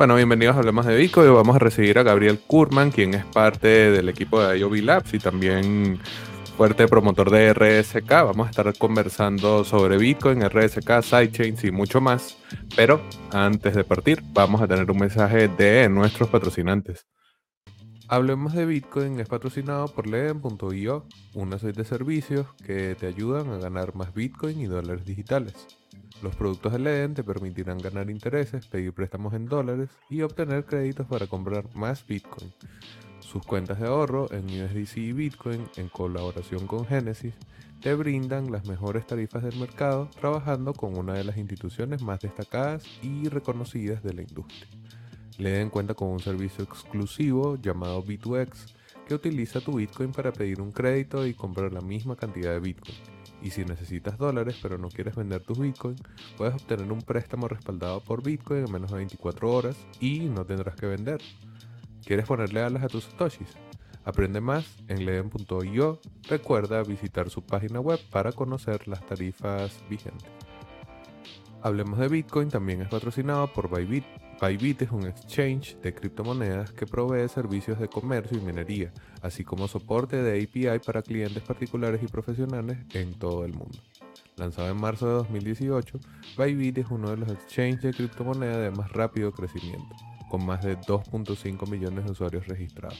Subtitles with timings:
[0.00, 1.28] Bueno, bienvenidos a Hablemos de Bitcoin.
[1.28, 5.12] Hoy vamos a recibir a Gabriel Kurman, quien es parte del equipo de IOB Labs
[5.12, 6.00] y también
[6.56, 8.08] fuerte promotor de RSK.
[8.08, 12.38] Vamos a estar conversando sobre Bitcoin, RSK, sidechains y mucho más.
[12.74, 17.06] Pero antes de partir, vamos a tener un mensaje de nuestros patrocinantes.
[18.08, 21.04] Hablemos de Bitcoin es patrocinado por Leden.io,
[21.34, 25.79] una serie de servicios que te ayudan a ganar más Bitcoin y dólares digitales.
[26.22, 31.06] Los productos de Leden te permitirán ganar intereses, pedir préstamos en dólares y obtener créditos
[31.06, 32.52] para comprar más Bitcoin.
[33.20, 37.32] Sus cuentas de ahorro en USDC y Bitcoin, en colaboración con Genesis,
[37.80, 42.84] te brindan las mejores tarifas del mercado trabajando con una de las instituciones más destacadas
[43.02, 44.66] y reconocidas de la industria.
[45.38, 48.74] Le den cuenta con un servicio exclusivo llamado B2X
[49.08, 53.19] que utiliza tu Bitcoin para pedir un crédito y comprar la misma cantidad de Bitcoin.
[53.42, 55.96] Y si necesitas dólares pero no quieres vender tus Bitcoin,
[56.36, 60.76] puedes obtener un préstamo respaldado por Bitcoin en menos de 24 horas y no tendrás
[60.76, 61.20] que vender.
[62.04, 63.56] ¿Quieres ponerle alas a tus satoshis?
[64.04, 66.00] Aprende más en leden.io.
[66.28, 70.28] Recuerda visitar su página web para conocer las tarifas vigentes.
[71.62, 74.04] Hablemos de Bitcoin también es patrocinado por Bybit
[74.40, 78.90] Bybit es un exchange de criptomonedas que provee servicios de comercio y minería,
[79.22, 83.78] así como soporte de API para clientes particulares y profesionales en todo el mundo.
[84.36, 85.98] Lanzado en marzo de 2018,
[86.38, 89.94] Bybit es uno de los exchanges de criptomonedas de más rápido crecimiento,
[90.30, 92.98] con más de 2.5 millones de usuarios registrados.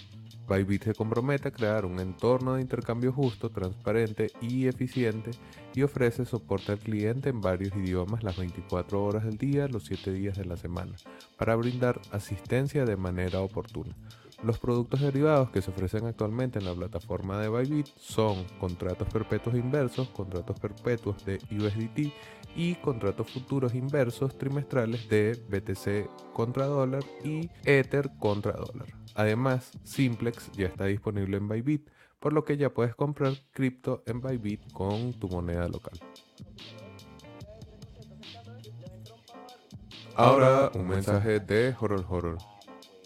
[0.51, 5.31] Bybit se compromete a crear un entorno de intercambio justo, transparente y eficiente
[5.75, 10.13] y ofrece soporte al cliente en varios idiomas las 24 horas del día, los 7
[10.13, 10.97] días de la semana,
[11.39, 13.95] para brindar asistencia de manera oportuna.
[14.43, 19.55] Los productos derivados que se ofrecen actualmente en la plataforma de Bybit son contratos perpetuos
[19.55, 22.11] inversos, contratos perpetuos de USDT
[22.57, 28.89] y contratos futuros inversos trimestrales de BTC contra dólar y Ether contra dólar.
[29.15, 34.23] Además, Simplex ya está disponible en Bybit, por lo que ya puedes comprar cripto en
[34.23, 35.99] Bybit con tu moneda local.
[40.15, 42.39] Ahora un mensaje de Horror Horror.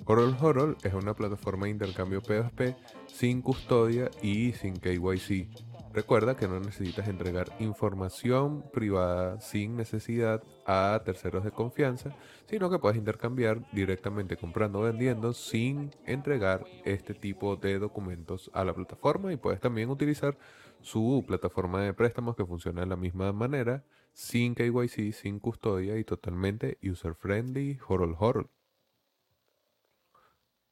[0.07, 2.77] Horror Horror es una plataforma de intercambio P2P
[3.07, 5.49] sin custodia y sin KYC
[5.95, 12.17] Recuerda que no necesitas entregar información privada sin necesidad a terceros de confianza,
[12.47, 18.65] sino que puedes intercambiar directamente comprando o vendiendo sin entregar este tipo de documentos a
[18.65, 20.37] la plataforma y puedes también utilizar
[20.81, 26.03] su plataforma de préstamos que funciona de la misma manera, sin KYC, sin custodia y
[26.03, 28.51] totalmente user friendly, horror horror.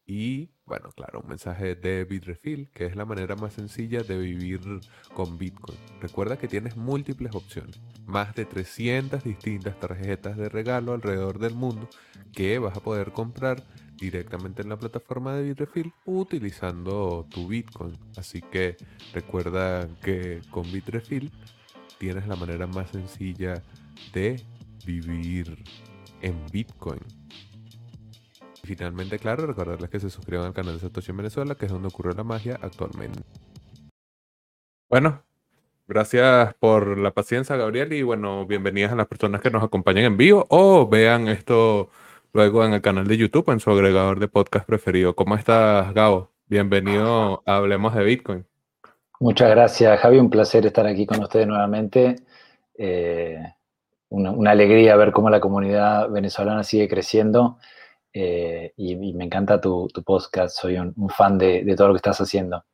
[0.05, 4.61] Y bueno, claro, un mensaje de Bitrefill, que es la manera más sencilla de vivir
[5.15, 5.79] con Bitcoin.
[6.01, 11.89] Recuerda que tienes múltiples opciones, más de 300 distintas tarjetas de regalo alrededor del mundo
[12.33, 13.62] que vas a poder comprar
[13.97, 17.97] directamente en la plataforma de Bitrefill utilizando tu Bitcoin.
[18.17, 18.77] Así que
[19.12, 21.31] recuerda que con Bitrefill
[21.99, 23.62] tienes la manera más sencilla
[24.12, 24.43] de
[24.85, 25.62] vivir
[26.21, 27.01] en Bitcoin.
[28.65, 31.89] Finalmente, claro, recordarles que se suscriban al canal de Satoshi en Venezuela, que es donde
[31.89, 33.21] ocurre la magia actualmente.
[34.89, 35.23] Bueno,
[35.89, 40.17] gracias por la paciencia, Gabriel, y bueno, bienvenidas a las personas que nos acompañan en
[40.17, 41.91] vivo o vean esto
[42.33, 45.17] luego en el canal de YouTube, en su agregador de podcast preferido.
[45.17, 46.31] ¿Cómo estás, Gabo?
[46.47, 48.47] Bienvenido a Hablemos de Bitcoin.
[49.19, 50.19] Muchas gracias, Javi.
[50.19, 52.17] Un placer estar aquí con ustedes nuevamente.
[52.79, 53.39] Eh,
[54.09, 57.59] una, alegría ver cómo la comunidad venezolana sigue creciendo
[58.12, 62.65] eh, y, me encanta tu, podcast, soy un, fan de, todo lo que estás haciendo.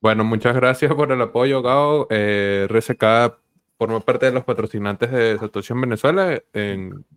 [0.00, 2.06] Bueno, muchas gracias por el apoyo, Gao.
[2.10, 3.45] Eh, RSK
[3.78, 6.42] forma parte de los patrocinantes de Satoshi en Venezuela,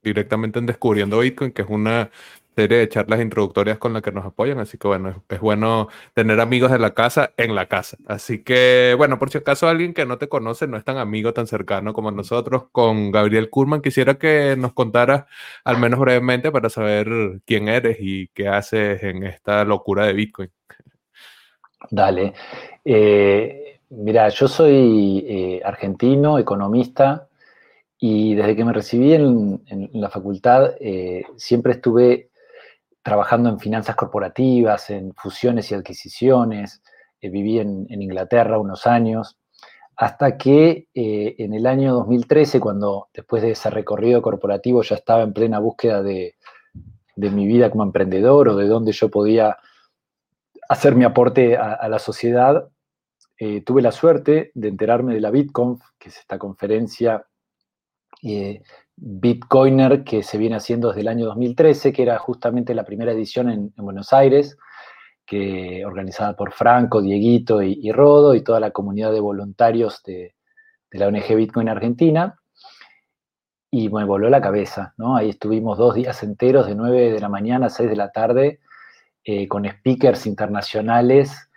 [0.03, 2.09] directamente en Descubriendo Bitcoin, que es una
[2.56, 6.41] serie de charlas introductorias con la que nos apoyan, así que bueno, es, bueno tener
[6.41, 7.97] amigos de la casa en la casa.
[8.06, 11.34] Así que bueno, por si acaso alguien que no te conoce, no es tan amigo,
[11.34, 15.26] tan cercano como nosotros, con Gabriel Kurman, quisiera que nos contaras
[15.64, 17.08] al menos brevemente para saber
[17.46, 20.52] quién eres y qué haces en esta locura de Bitcoin.
[21.90, 22.34] Dale.
[22.84, 27.28] Eh, mira, yo soy eh, argentino, economista,
[27.97, 29.62] y desde que me recibí en,
[29.94, 32.30] la facultad eh, siempre estuve
[33.03, 36.82] trabajando en finanzas corporativas, en fusiones y adquisiciones,
[37.20, 39.38] eh, viví en, Inglaterra unos años,
[39.97, 45.34] hasta que en el año 2013, cuando después de ese recorrido corporativo ya estaba en
[45.34, 46.35] plena búsqueda de,
[47.18, 49.58] mi vida como emprendedor o de dónde yo podía
[50.70, 52.70] hacer mi aporte a, la sociedad,
[53.40, 57.26] eh, tuve la suerte de enterarme de la BitConf, que es esta conferencia
[59.02, 63.50] Bitcoiner que se viene haciendo desde el año 2013, que era justamente la primera edición
[63.50, 64.58] en, Buenos Aires,
[65.26, 70.35] que organizada por Franco, Dieguito y, Rodo y toda la comunidad de voluntarios de,
[70.92, 72.35] la ONG Bitcoin Argentina.
[73.72, 75.16] Y me voló la cabeza, ¿no?
[75.16, 78.59] Ahí estuvimos dos días enteros, de 9 de la mañana a 6 de la tarde,
[79.24, 81.48] eh, con speakers internacionales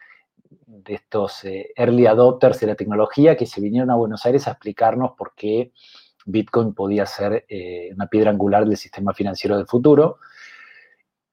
[0.84, 4.52] de estos eh, early adopters de la tecnología que se vinieron a Buenos Aires a
[4.52, 5.73] explicarnos por qué
[6.26, 10.19] Bitcoin podía ser eh, una piedra angular del sistema financiero del futuro.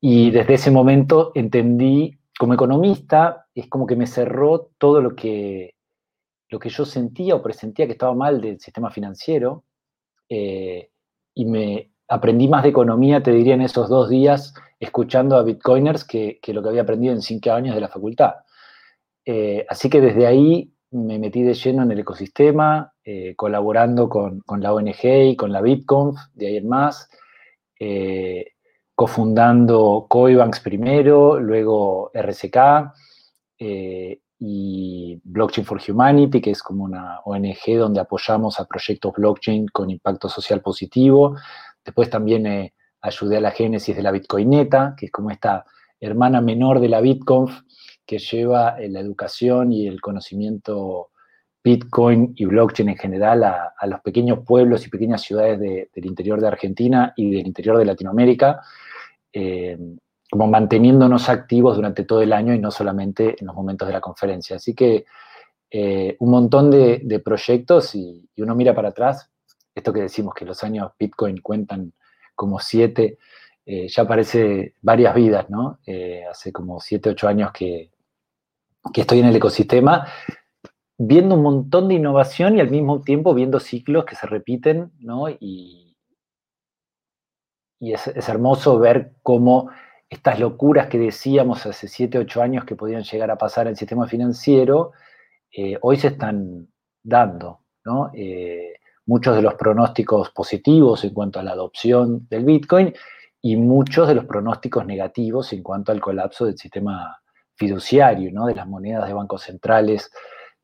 [0.01, 5.75] Y desde ese momento entendí, como economista, es como que me cerró todo lo que,
[6.50, 9.66] lo que yo sentía o presentía que estaba mal del sistema financiero.
[10.30, 10.90] Eh,
[11.36, 16.06] y me aprendí más de economía, te diría, en esos dos días, escuchando a Bitcoiners
[16.06, 18.36] que, que lo que había aprendido en cinco años de la facultad.
[19.31, 24.42] Eh, así que desde ahí me metí de lleno en el ecosistema, eh, colaborando con,
[24.60, 27.08] la ONG y con la BitConf, de ahí en más,
[27.80, 28.54] eh,
[28.96, 32.92] cofundando Coibanks primero, luego RSK
[34.40, 39.92] y Blockchain for Humanity, que es como una ONG donde apoyamos a proyectos blockchain con
[39.92, 41.36] impacto social positivo.
[41.86, 45.66] Después también ayudé a la génesis de la Bitcoineta, que es como esta
[46.00, 47.62] hermana menor de la BitConf,
[48.09, 51.11] que lleva eh, la educación y el conocimiento
[51.63, 56.47] Bitcoin y blockchain en general a, los pequeños pueblos y pequeñas ciudades del interior de
[56.47, 58.61] Argentina y del interior de Latinoamérica,
[59.31, 59.77] eh,
[60.31, 64.01] como manteniéndonos activos durante todo el año y no solamente en los momentos de la
[64.01, 64.56] conferencia.
[64.56, 65.06] Así que
[65.69, 69.29] eh, un montón de, proyectos y, uno mira para atrás,
[69.75, 71.94] esto que decimos que los años Bitcoin cuentan
[72.33, 73.19] como siete,
[73.65, 75.77] ya parece varias vidas, ¿no?
[76.27, 77.91] hace como siete, ocho años que,
[78.94, 80.07] que estoy en el ecosistema,
[80.97, 85.30] viendo un montón de innovación y al mismo tiempo viendo ciclos que se repiten, ¿no?
[85.30, 85.95] Y,
[87.80, 89.69] y es, hermoso ver cómo
[90.09, 93.77] estas locuras que decíamos hace 7, 8 años que podían llegar a pasar en el
[93.77, 94.92] sistema financiero,
[95.51, 96.68] eh, hoy se están
[97.01, 98.12] dando, ¿no?
[98.13, 98.74] Eh,
[99.06, 102.94] muchos de los pronósticos positivos en cuanto a la adopción del Bitcoin
[103.42, 107.18] y muchos de los pronósticos negativos en cuanto al colapso del sistema
[107.59, 108.47] fiduciario, ¿no?
[108.47, 110.09] De las monedas de bancos centrales,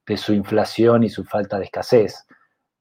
[0.08, 2.26] de su inflación y su falta de escasez.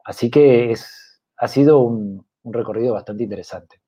[0.05, 3.81] Así que es, ha sido un, recorrido bastante interesante.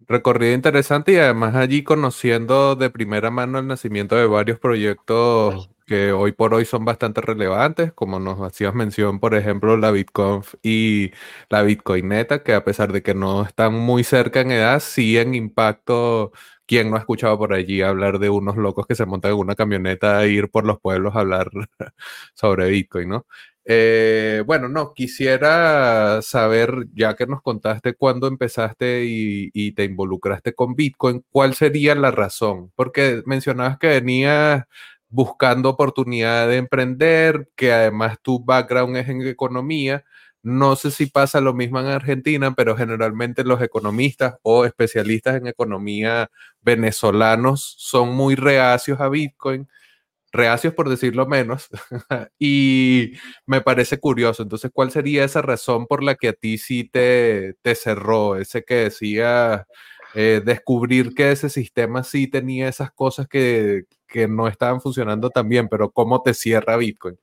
[0.00, 6.12] Recorrido interesante y además allí conociendo de primera mano el nacimiento de varios proyectos que
[6.12, 11.12] hoy por hoy son bastante relevantes, como nos hacías mención, por ejemplo, la BitConf y
[11.48, 15.34] la Bitcoineta, que a pesar de que no están muy cerca en edad, sí en
[15.34, 16.32] impacto
[16.72, 19.54] ¿Quién no ha escuchado por allí hablar de unos locos que se montan en una
[19.54, 21.50] camioneta a ir por los pueblos a hablar
[22.34, 23.26] sobre Bitcoin, ¿no?
[23.66, 30.74] Eh, bueno, no, quisiera saber, ya que nos contaste cuándo empezaste y, te involucraste con
[30.74, 32.72] Bitcoin, ¿cuál sería la razón?
[32.74, 34.64] Porque mencionabas que venías
[35.10, 40.04] buscando oportunidad de emprender, que además tu background es en economía,
[40.42, 45.46] no sé si pasa lo mismo en Argentina, pero generalmente los economistas o especialistas en
[45.46, 46.30] economía
[46.60, 49.68] venezolanos son muy reacios a Bitcoin,
[50.32, 51.68] reacios por decirlo menos,
[52.38, 53.12] y
[53.46, 54.42] me parece curioso.
[54.42, 58.36] Entonces, ¿cuál sería esa razón por la que a ti sí te, te cerró?
[58.36, 59.66] Ese que decía
[60.14, 65.48] eh, descubrir que ese sistema sí tenía esas cosas que, que no estaban funcionando tan
[65.48, 67.16] bien, pero ¿cómo te cierra Bitcoin?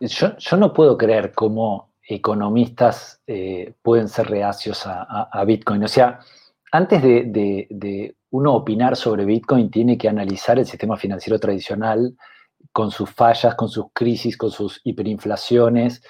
[0.00, 5.84] Yo, yo no puedo creer cómo economistas eh, pueden ser reacios a, Bitcoin.
[5.84, 6.20] O sea,
[6.70, 12.16] antes de, uno opinar sobre Bitcoin, tiene que analizar el sistema financiero tradicional
[12.72, 16.02] con sus fallas, con sus crisis, con sus hiperinflaciones,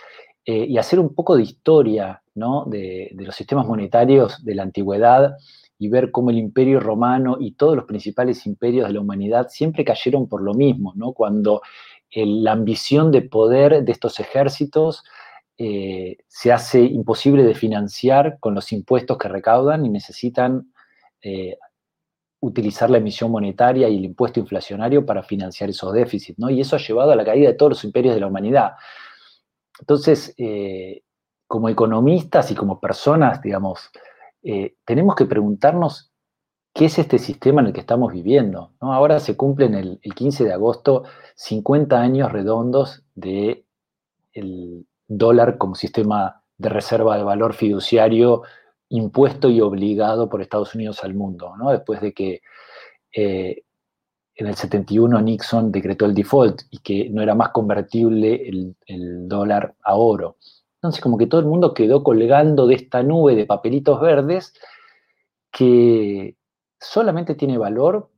[0.44, 5.36] eh, y hacer un poco de historia de, de, los sistemas monetarios de la antigüedad
[5.78, 9.84] y ver cómo el imperio romano y todos los principales imperios de la humanidad siempre
[9.84, 11.12] cayeron por lo mismo, ¿no?
[11.12, 11.62] cuando
[12.14, 15.04] la ambición de poder de estos ejércitos
[15.58, 20.70] eh, se hace imposible de financiar con los impuestos que recaudan y necesitan
[21.22, 21.56] eh,
[22.40, 26.50] utilizar la emisión monetaria y el impuesto inflacionario para financiar esos déficits, ¿no?
[26.50, 28.72] Y eso ha llevado a la caída de todos los imperios de la humanidad.
[29.80, 31.02] Entonces, eh,
[31.46, 33.90] como economistas y como personas, digamos,
[34.84, 36.12] tenemos que preguntarnos
[36.72, 38.72] qué es este sistema en el que estamos viviendo.
[38.80, 38.92] ¿no?
[38.92, 41.02] Ahora se cumplen el, el 15 de agosto
[41.34, 43.64] 50 años redondos de
[44.32, 48.42] el, dólar como sistema de reserva de valor fiduciario
[48.88, 51.70] impuesto y obligado por Estados Unidos al mundo, ¿no?
[51.70, 52.42] después de que
[53.12, 53.62] eh,
[54.36, 59.74] en el 71 Nixon decretó el default y que no era más convertible el, dólar
[59.82, 60.36] a oro.
[60.76, 64.52] Entonces, como que todo el mundo quedó colgando de esta nube de papelitos verdes
[65.50, 66.36] que
[66.78, 68.10] solamente tiene valor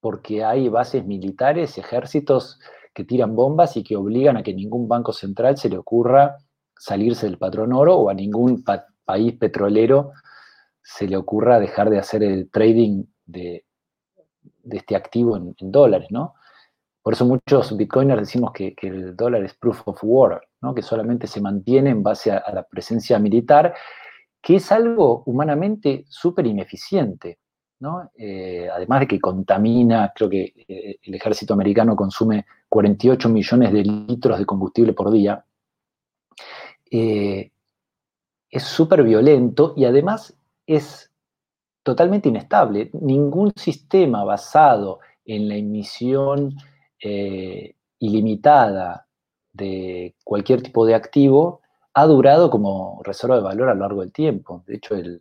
[0.00, 2.58] porque hay bases militares, ejércitos
[2.92, 6.36] que tiran bombas y que obligan a que ningún banco central se le ocurra
[6.76, 8.64] salirse del patrón oro o a ningún
[9.04, 10.12] país petrolero
[10.82, 13.64] se le ocurra dejar de hacer el trading de,
[14.70, 16.34] este activo en, dólares, ¿no?
[17.02, 20.72] Por eso muchos bitcoiners decimos que, el dólar es proof of war, ¿no?
[20.72, 23.74] que solamente se mantiene en base a, la presencia militar,
[24.40, 27.38] que es algo humanamente súper ineficiente.
[27.80, 28.10] ¿no?
[28.16, 33.84] Eh, además de que contamina, creo que eh, el ejército americano consume 48 millones de
[33.84, 35.44] litros de combustible por día,
[36.90, 37.50] eh,
[38.48, 40.34] es súper violento y además
[40.66, 41.12] es
[41.82, 42.88] totalmente inestable.
[42.94, 46.54] Ningún sistema basado en la emisión
[46.98, 49.06] eh, ilimitada
[49.52, 51.60] de cualquier tipo de activo
[51.92, 54.64] ha durado como reserva de valor a lo largo del tiempo.
[54.66, 55.20] De hecho, el,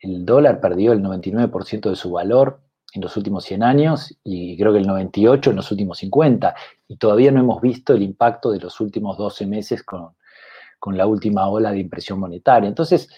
[0.00, 2.63] dólar perdió el 99% de su valor
[2.94, 6.54] en los últimos 100 años y creo que el 98% en los últimos 50.
[6.88, 10.14] Y todavía no hemos visto el impacto de los últimos 12 meses con,
[10.86, 12.68] la última ola de impresión monetaria.
[12.68, 13.08] Entonces,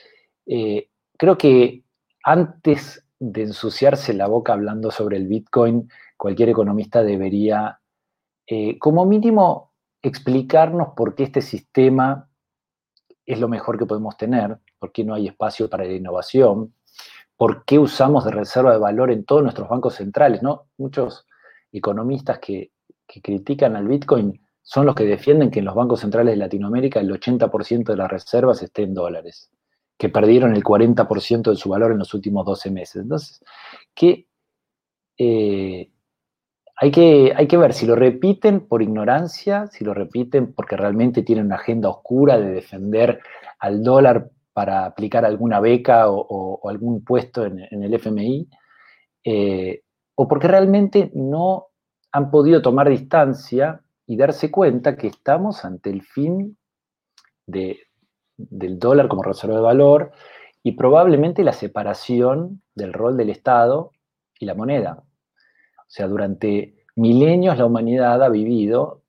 [0.47, 1.83] eh, creo que
[2.23, 7.81] antes de ensuciarse la boca hablando sobre el Bitcoin, cualquier economista debería,
[8.47, 12.29] eh, como mínimo, explicarnos por qué este sistema
[13.27, 16.73] es lo mejor que podemos tener, por qué no hay espacio para la innovación,
[17.37, 20.43] por qué usamos de reserva de valor en todos nuestros bancos centrales.
[20.43, 20.69] ¿no?
[20.79, 21.27] Muchos
[21.73, 22.71] economistas que,
[23.23, 27.11] critican al Bitcoin son los que defienden que en los bancos centrales de Latinoamérica el
[27.11, 29.49] 80% de las reservas esté en dólares
[29.97, 33.03] que perdieron el 40% de su valor en los últimos 12 meses.
[33.03, 33.45] Entonces,
[33.95, 34.27] que,
[35.17, 35.89] eh,
[36.77, 41.23] hay, que, hay que ver si lo repiten por ignorancia, si lo repiten porque realmente
[41.23, 43.21] tienen una agenda oscura de defender
[43.59, 48.49] al dólar para aplicar alguna beca o, algún puesto en, el FMI,
[49.23, 49.83] eh,
[50.15, 51.67] o porque realmente no
[52.11, 56.57] han podido tomar distancia y darse cuenta que estamos ante el fin
[57.47, 57.81] de,
[58.39, 60.13] del dólar como reserva de valor
[60.63, 63.91] y probablemente la separación del rol del Estado
[64.41, 65.05] y la moneda.
[65.81, 69.03] O sea, durante milenios la humanidad ha vivido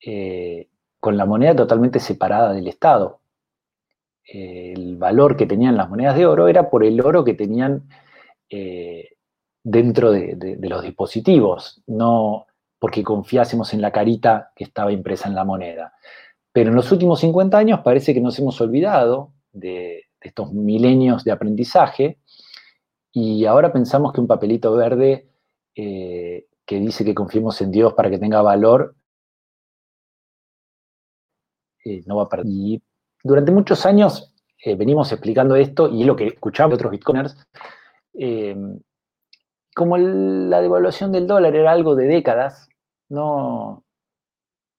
[0.00, 3.20] eh, con la moneda totalmente separada del Estado.
[4.24, 7.88] El valor que tenían las monedas de oro era por el oro que tenían
[8.48, 9.10] eh,
[9.62, 12.46] dentro de, los dispositivos, no
[12.78, 15.94] porque confiásemos en la carita que estaba impresa en la moneda.
[16.52, 21.32] Pero en los últimos 50 años parece que nos hemos olvidado de, estos milenios de
[21.32, 22.18] aprendizaje
[23.12, 25.28] y ahora pensamos que un papelito verde
[25.74, 28.96] eh, que dice que confiemos en Dios para que tenga valor
[31.84, 32.80] eh, no va a perder.
[33.24, 34.32] Durante muchos años
[34.64, 37.36] eh, venimos explicando esto y lo que escuchamos otros bitcoiners.
[39.74, 42.68] como la devaluación del dólar era algo de décadas,
[43.08, 43.84] no,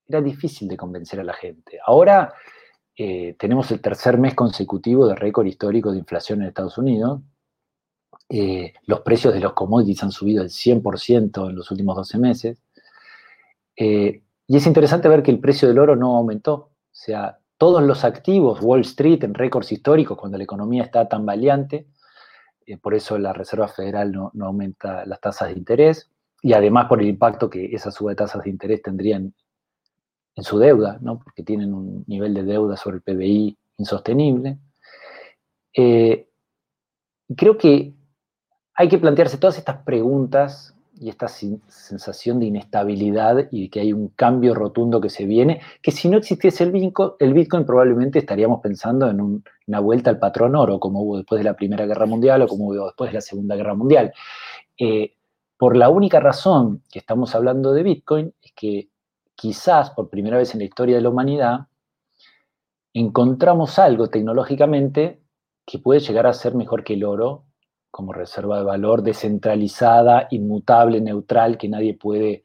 [0.07, 1.79] era difícil de convencer a la gente.
[1.85, 2.33] Ahora
[2.97, 7.21] eh, tenemos el tercer mes consecutivo de récord histórico de inflación en Estados Unidos.
[8.29, 12.61] Eh, los precios de los commodities han subido el 100% en los últimos 12 meses.
[13.75, 16.53] Eh, y es interesante ver que el precio del oro no aumentó.
[16.53, 21.25] O sea, todos los activos, Wall Street en récords históricos, cuando la economía está tan
[21.25, 21.87] valiante,
[22.81, 26.09] por eso la Reserva Federal no, no, aumenta las tasas de interés,
[26.41, 29.33] y además por el impacto que esa suba de tasas de interés tendrían
[30.35, 31.19] en su deuda, ¿no?
[31.19, 34.59] porque tienen un nivel de deuda sobre el PBI insostenible.
[35.73, 36.29] Eh,
[37.35, 37.93] creo que
[38.75, 44.09] hay que plantearse todas estas preguntas y esta sensación de inestabilidad y que hay un
[44.09, 48.61] cambio rotundo que se viene, que si no existiese el Bitcoin, el Bitcoin probablemente estaríamos
[48.61, 52.41] pensando en una vuelta al patrón oro, como hubo después de la Primera Guerra Mundial
[52.43, 54.13] o como hubo después de la Segunda Guerra Mundial.
[54.77, 55.15] Eh,
[55.57, 58.89] por la única razón que estamos hablando de Bitcoin es que
[59.35, 61.67] quizás por primera vez en la historia de la humanidad,
[62.93, 65.21] encontramos algo tecnológicamente
[65.65, 67.44] que puede llegar a ser mejor que el oro
[67.95, 72.43] como reserva de valor descentralizada, inmutable, neutral, que nadie puede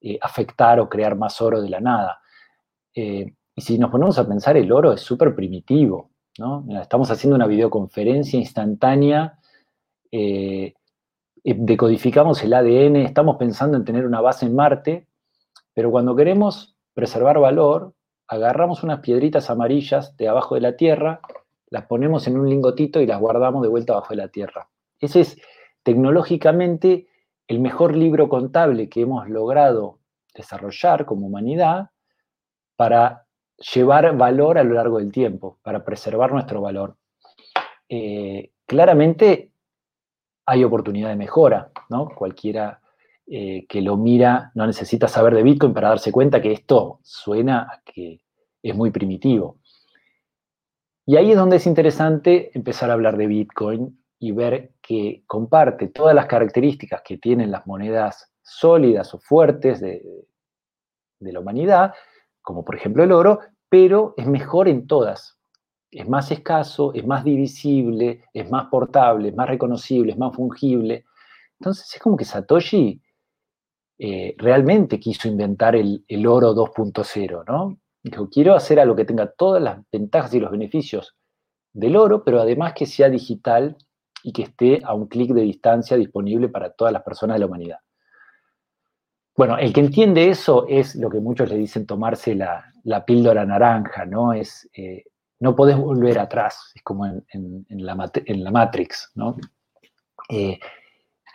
[0.00, 2.22] eh, afectar o crear más oro de la nada.
[2.94, 6.08] Eh, y si nos ponemos a pensar, el oro es súper primitivo.
[6.38, 6.64] ¿no?
[6.80, 9.38] estamos haciendo una videoconferencia instantánea,
[10.10, 10.72] eh,
[11.44, 15.06] decodificamos el ADN, estamos pensando en tener una base en Marte,
[15.74, 17.92] pero cuando queremos preservar valor,
[18.26, 21.20] agarramos unas piedritas amarillas de abajo de la tierra,
[21.68, 24.66] las ponemos en un lingotito y las guardamos de vuelta abajo de la tierra.
[25.00, 25.36] Ese es
[25.82, 27.08] tecnológicamente
[27.46, 30.00] el mejor libro contable que hemos logrado
[30.34, 31.90] desarrollar como humanidad
[32.76, 33.26] para
[33.74, 36.96] llevar valor a lo largo del tiempo, para preservar nuestro valor.
[37.88, 39.50] Eh, claramente
[40.46, 42.08] hay oportunidad de mejora, ¿no?
[42.14, 42.80] Cualquiera
[43.26, 47.62] eh, que lo mira no necesita saber de Bitcoin para darse cuenta que esto suena
[47.62, 48.20] a que
[48.62, 49.58] es muy primitivo.
[51.04, 55.88] Y ahí es donde es interesante empezar a hablar de Bitcoin y ver que comparte
[55.88, 60.02] todas las características que tienen las monedas sólidas o fuertes de,
[61.20, 61.94] la humanidad,
[62.42, 65.36] como por ejemplo el oro, pero es mejor en todas.
[65.90, 71.04] Es más escaso, es más divisible, es más portable, es más reconocible, es más fungible.
[71.58, 73.00] Entonces es como que Satoshi
[73.98, 77.78] eh, realmente quiso inventar el, oro 2.0, ¿no?
[78.02, 81.16] Dijo, quiero hacer algo que tenga todas las ventajas y los beneficios
[81.72, 83.76] del oro, pero además que sea digital
[84.22, 87.46] y que esté a un clic de distancia disponible para todas las personas de la
[87.46, 87.78] humanidad.
[89.36, 94.04] Bueno, el que entiende eso es lo que muchos le dicen tomarse la, píldora naranja,
[94.04, 94.32] ¿no?
[94.32, 95.04] Es, eh,
[95.38, 97.94] no podés volver atrás, es como en, la,
[98.50, 99.36] Matrix, ¿no?
[100.28, 100.58] Eh,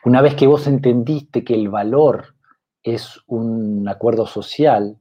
[0.04, 2.36] una vez que vos entendiste que el valor
[2.84, 4.98] es un acuerdo social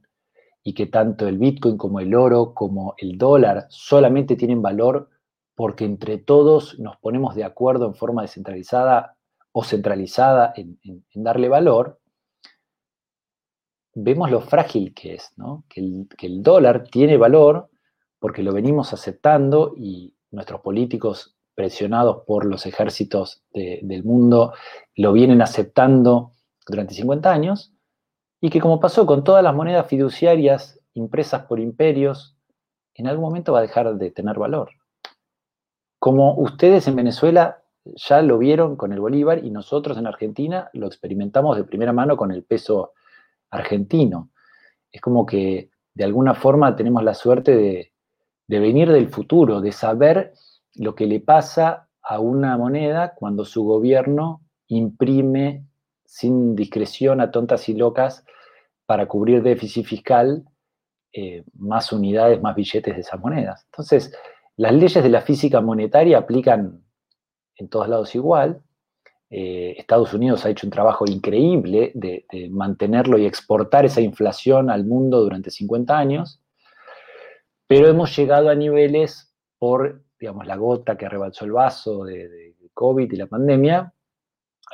[0.62, 5.10] y que tanto el Bitcoin como el oro como el dólar solamente tienen valor
[5.62, 9.14] porque entre todos nos ponemos de acuerdo en forma descentralizada
[9.52, 12.00] o centralizada en darle valor,
[13.95, 15.62] vemos lo frágil que es, ¿no?
[15.69, 15.81] que,
[16.26, 17.71] el, dólar tiene valor
[18.19, 24.54] porque lo venimos aceptando y nuestros políticos presionados por los ejércitos del mundo
[24.97, 26.33] lo vienen aceptando
[26.66, 27.73] durante 50 años
[28.40, 32.37] y que como pasó con todas las monedas fiduciarias impresas por imperios,
[32.95, 34.81] en algún momento va a dejar de tener valor.
[36.02, 40.88] Como ustedes en Venezuela ya lo vieron con el Bolívar y nosotros en Argentina lo
[40.88, 42.94] experimentamos de primera mano con el peso
[43.50, 44.31] argentino.
[44.90, 47.92] Es como que de alguna forma tenemos la suerte de,
[48.48, 50.33] venir del futuro, de saber
[50.74, 55.64] lo que le pasa a una moneda cuando su gobierno imprime
[56.05, 58.24] sin discreción a tontas y locas
[58.87, 60.44] para cubrir déficit fiscal
[61.12, 63.66] eh, más unidades, más billetes de esas monedas.
[63.66, 64.12] Entonces,
[64.56, 66.82] las leyes de la física monetaria aplican
[67.56, 68.62] en todos lados igual,
[69.34, 74.84] eh, Estados Unidos ha hecho un trabajo increíble de, mantenerlo y exportar esa inflación al
[74.84, 76.42] mundo durante 50 años,
[77.66, 83.12] pero hemos llegado a niveles por, digamos, la gota que rebalsó el vaso de, COVID
[83.12, 83.92] y la pandemia,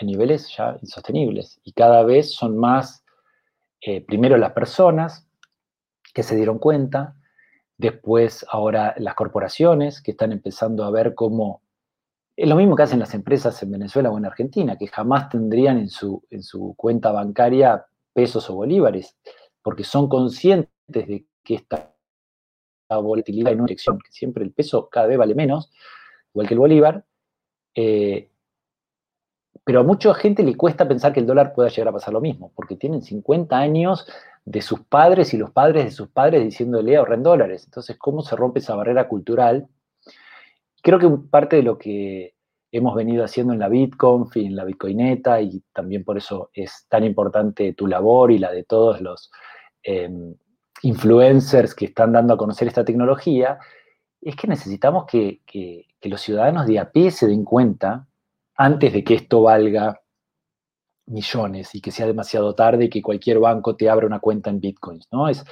[0.00, 1.60] a niveles ya insostenibles.
[1.64, 3.04] Y cada vez son más,
[3.80, 5.28] eh, primero las personas
[6.14, 7.17] que se dieron cuenta,
[7.78, 11.62] después ahora las corporaciones que están empezando a ver cómo
[12.36, 15.78] es lo mismo que hacen las empresas en Venezuela o en Argentina, que jamás tendrían
[15.78, 19.16] en su, en su cuenta bancaria pesos o bolívares,
[19.60, 21.94] porque son conscientes de que esta
[22.90, 25.72] volatilidad en una dirección, que siempre el peso cada vez vale menos,
[26.32, 27.04] igual que el bolívar,
[27.74, 28.30] eh,
[29.64, 32.20] pero a mucha gente le cuesta pensar que el dólar pueda llegar a pasar lo
[32.20, 34.06] mismo, porque tienen 50 años
[34.50, 37.64] de sus padres y los padres de sus padres diciéndole ahorren dólares.
[37.64, 39.68] Entonces, ¿cómo se rompe esa barrera cultural
[40.82, 42.34] creo que parte de lo que
[42.70, 46.86] hemos venido haciendo en la BitConf y en la Bitcoineta, y también por eso es
[46.88, 49.30] tan importante tu labor y la de todos los
[49.82, 50.34] em,
[50.82, 53.58] influencers que están dando a conocer esta tecnología,
[54.20, 55.40] es que necesitamos que,
[56.02, 58.06] los ciudadanos de a pie se den cuenta
[58.54, 60.00] antes de que esto valga
[61.08, 64.60] millones y que sea demasiado tarde y que cualquier banco te abra una cuenta en
[64.60, 65.28] bitcoins, ¿no?
[65.28, 65.44] Es,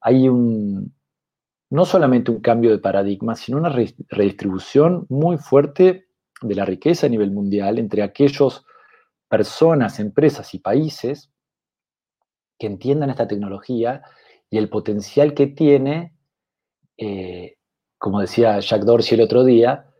[0.00, 0.94] hay un,
[1.70, 6.06] no solamente un cambio de paradigma, sino una redistribución muy fuerte
[6.42, 8.64] de la riqueza a nivel mundial entre aquellos
[9.28, 11.30] personas, empresas y países
[12.58, 14.02] que entiendan esta tecnología
[14.48, 16.14] y el potencial que tiene,
[16.96, 17.56] eh,
[17.98, 19.90] como decía Jack Dorsey el otro día,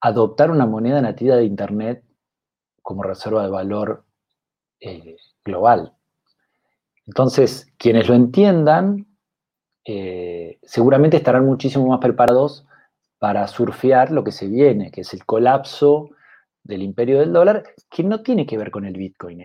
[0.00, 2.04] adoptar una moneda nativa de Internet
[2.82, 4.05] como reserva de valor
[4.80, 5.92] eh, global.
[7.06, 9.06] Entonces, quienes lo entiendan
[9.84, 12.66] eh, seguramente estarán muchísimo más preparados
[13.18, 16.10] para surfear lo que se viene, que es el colapso
[16.64, 19.42] del imperio del dólar, que no tiene que ver con el Bitcoin.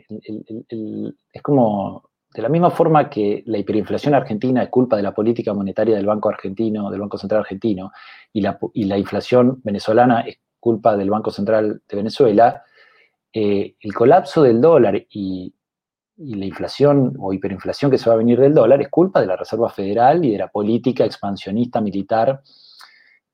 [1.31, 5.53] es como, de la misma forma que la hiperinflación argentina es culpa de la política
[5.53, 7.91] monetaria del Banco Argentino, del Banco Central Argentino,
[8.33, 12.63] y la, y la inflación venezolana es culpa del Banco Central de Venezuela,
[13.33, 15.53] eh, el colapso del dólar y
[16.17, 19.35] la inflación o hiperinflación que se va a venir del dólar es culpa de la
[19.35, 22.41] Reserva Federal y de la política expansionista militar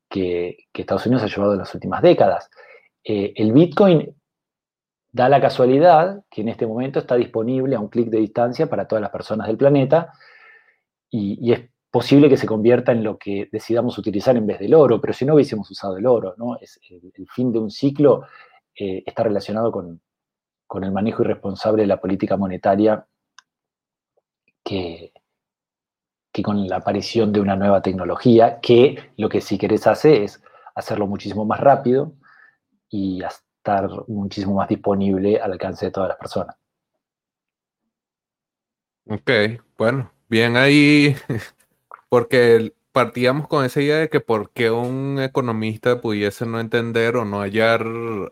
[0.10, 2.50] que, Estados Unidos ha llevado en las últimas décadas.
[3.04, 4.16] Eh, el Bitcoin
[5.12, 8.88] da la casualidad que en este momento está disponible a un clic de distancia para
[8.88, 10.14] todas las personas del planeta
[11.10, 15.02] y, es posible que se convierta en lo que decidamos utilizar en vez del oro,
[15.02, 16.58] pero si no hubiésemos usado el oro, ¿no?
[16.60, 18.24] Es el, fin de un ciclo
[18.80, 20.02] eh, está relacionado con,
[20.84, 23.08] el manejo irresponsable de la política monetaria
[24.63, 25.12] que,
[26.32, 30.44] que con la aparición de una nueva tecnología, que lo que si querés hacer es
[30.76, 32.13] hacerlo muchísimo más rápido
[32.90, 36.56] y estar muchísimo más disponible al alcance de todas las personas.
[39.10, 39.32] Ok,
[39.78, 41.16] bueno, bien ahí
[42.10, 47.26] porque partíamos con esa idea de que por qué un economista pudiese no entender o
[47.26, 47.86] no hallar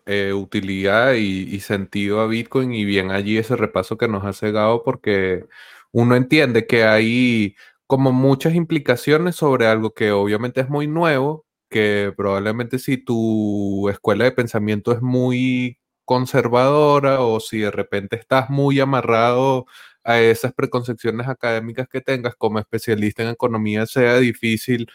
[0.08, 4.82] eh, utilidad y, sentido a Bitcoin y bien allí ese repaso que nos ha cegado
[4.84, 5.46] porque
[5.92, 12.12] uno entiende que hay como muchas implicaciones sobre algo que obviamente es muy nuevo, que
[12.18, 18.80] probablemente si tu escuela de pensamiento es muy conservadora o si de repente estás muy
[18.80, 19.68] amarrado
[20.06, 24.90] a esas preconcepciones académicas que tengas como especialista en economía sea difícil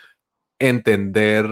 [0.58, 1.46] entender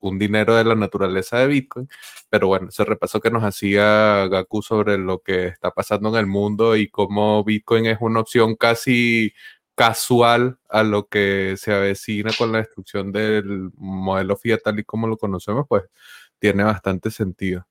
[0.00, 1.88] un dinero de la naturaleza de Bitcoin.
[2.30, 6.26] Pero bueno, ese repaso que nos hacía Gaku sobre lo que está pasando en el
[6.26, 9.32] mundo y cómo Bitcoin es una opción casi
[9.74, 15.06] casual a lo que se avecina con la destrucción del modelo fiat tal y como
[15.08, 15.84] lo conocemos, pues
[16.38, 17.66] tiene bastante sentido.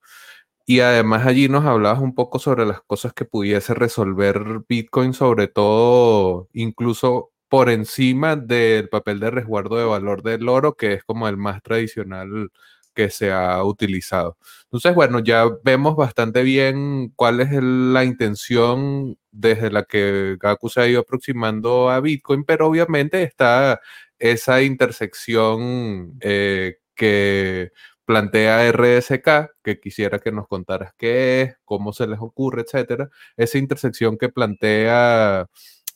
[0.70, 5.48] Y además allí nos hablabas un poco sobre las cosas que pudiese resolver Bitcoin, sobre
[5.48, 11.26] todo incluso por encima del papel de resguardo de valor del oro, que es como
[11.26, 12.50] el más tradicional
[12.92, 14.36] que se ha utilizado.
[14.64, 20.82] Entonces, bueno, ya vemos bastante bien cuál es la intención desde la que Gaku se
[20.82, 23.80] ha ido aproximando a Bitcoin, pero obviamente está
[24.18, 27.70] esa intersección eh, que
[28.08, 33.10] plantea RSK, que quisiera que nos contaras qué es, cómo se les ocurre, etcétera.
[33.36, 35.46] Esa intersección que plantea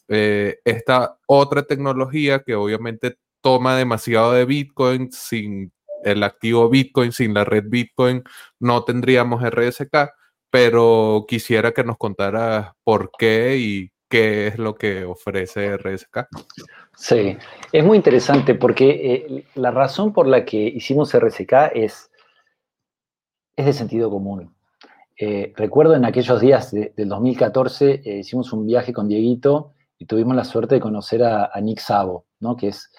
[0.08, 5.72] eh, esta otra tecnología que obviamente toma demasiado de Bitcoin, sin
[6.04, 8.22] el activo Bitcoin, sin la red Bitcoin,
[8.60, 10.10] no tendríamos RSK,
[10.50, 16.28] pero quisiera que nos contaras por qué y qué es lo que ofrece RSK.
[16.94, 17.34] Sí,
[17.72, 22.10] es muy interesante porque eh, la razón por la que hicimos RSK es,
[23.56, 24.54] es de sentido común.
[25.16, 30.36] Eh, recuerdo en aquellos días del 2014 eh, hicimos un viaje con Dieguito y tuvimos
[30.36, 32.54] la suerte de conocer a, Nick Savo, ¿no?
[32.54, 32.90] que es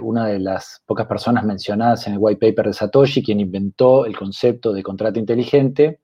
[0.00, 4.16] una de las pocas personas mencionadas en el white paper de Satoshi, quien inventó el
[4.16, 6.00] concepto de contrato inteligente,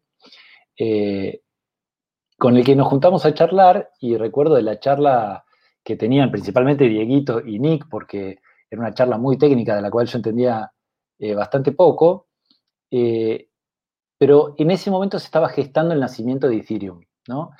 [2.44, 5.46] con el que nos juntamos a charlar y recuerdo de la charla
[5.83, 10.07] que tenían principalmente Dieguito y Nick, porque era una charla muy técnica de la cual
[10.07, 10.70] yo entendía
[11.18, 12.28] eh, bastante poco,
[12.90, 13.48] eh,
[14.18, 17.52] pero en ese momento se estaba gestando el nacimiento de Ethereum, ¿no?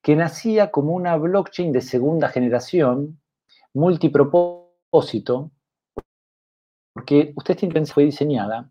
[0.00, 3.20] que nacía como una blockchain de segunda generación,
[3.74, 5.50] multipropósito,
[6.94, 8.70] porque usted tiene fue diseñada,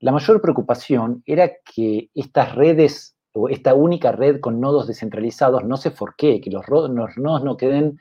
[0.00, 3.14] la mayor preocupación era que estas redes
[3.50, 7.98] esta única red con nodos descentralizados no se forquee, que los nodos no queden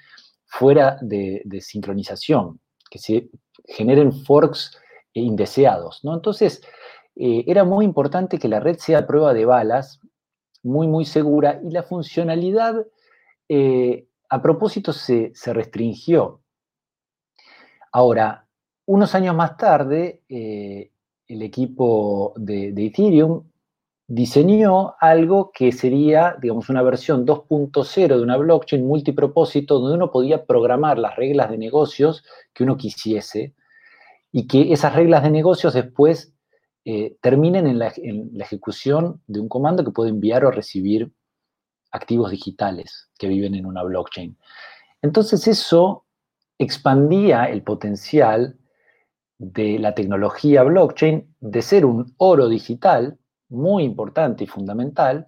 [0.48, 2.60] fuera de, sincronización,
[2.90, 3.30] que se
[3.66, 4.78] generen forks
[5.14, 6.04] indeseados.
[6.04, 6.14] ¿no?
[6.14, 6.62] Entonces,
[7.16, 10.00] eh, era muy importante que la red sea prueba de balas,
[10.64, 12.86] muy, muy segura, y la funcionalidad
[13.50, 16.42] eh, a propósito se, restringió.
[17.92, 18.48] Ahora,
[18.86, 20.92] unos años más tarde, eh,
[21.28, 23.44] el equipo de, de Ethereum
[24.08, 30.46] diseñó algo que sería, digamos, una versión 2.0 de una blockchain multipropósito donde uno podía
[30.46, 33.54] programar las reglas de negocios que uno quisiese
[34.32, 36.34] y que esas reglas de negocios después
[36.86, 37.94] eh, terminen en la,
[38.40, 41.12] ejecución de un comando que puede enviar o recibir
[41.92, 44.38] activos digitales que viven en una blockchain.
[45.02, 46.06] Entonces eso
[46.58, 48.58] expandía el potencial
[49.38, 55.28] de la tecnología blockchain de ser un oro digital muy importante y fundamental,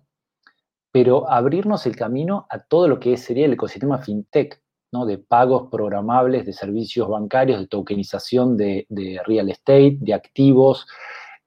[0.92, 5.06] pero abrirnos el camino a todo lo que sería el ecosistema fintech, ¿no?
[5.06, 8.88] de pagos programables, de servicios bancarios, de tokenización de,
[9.26, 10.88] real estate, de activos,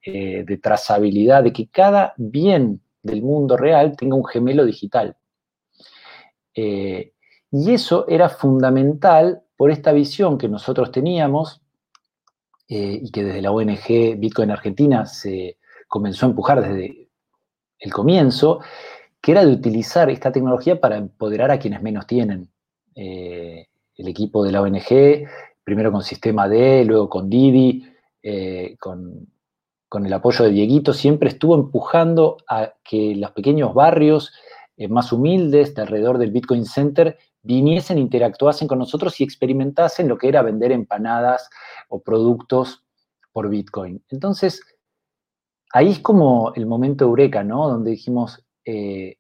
[0.05, 5.17] eh, de trazabilidad, de que cada bien del mundo real tenga un gemelo digital.
[6.55, 7.13] Eh,
[7.51, 11.63] y eso era fundamental por esta visión que nosotros teníamos
[12.69, 15.59] eh, y que desde la ONG Bitcoin Argentina se,
[15.93, 17.11] comenzó a empujar desde
[17.79, 18.61] el comienzo,
[19.21, 22.51] que era de utilizar esta tecnología para empoderar a quienes menos tienen.
[22.95, 25.29] Eh, el equipo de la ONG,
[25.63, 27.85] primero con Sistema D, luego con Didi,
[28.23, 29.29] eh, con,
[30.07, 34.33] el apoyo de Dieguito, siempre estuvo empujando a que los pequeños barrios
[34.79, 40.17] eh, más humildes de alrededor del Bitcoin Center viniesen, interactuasen con nosotros y experimentasen lo
[40.17, 41.51] que era vender empanadas
[41.91, 42.83] o productos
[43.31, 44.03] por Bitcoin.
[44.09, 44.63] Entonces,
[45.73, 47.69] ahí es como el momento eureka, ¿no?
[47.69, 49.17] Donde dijimos, eh,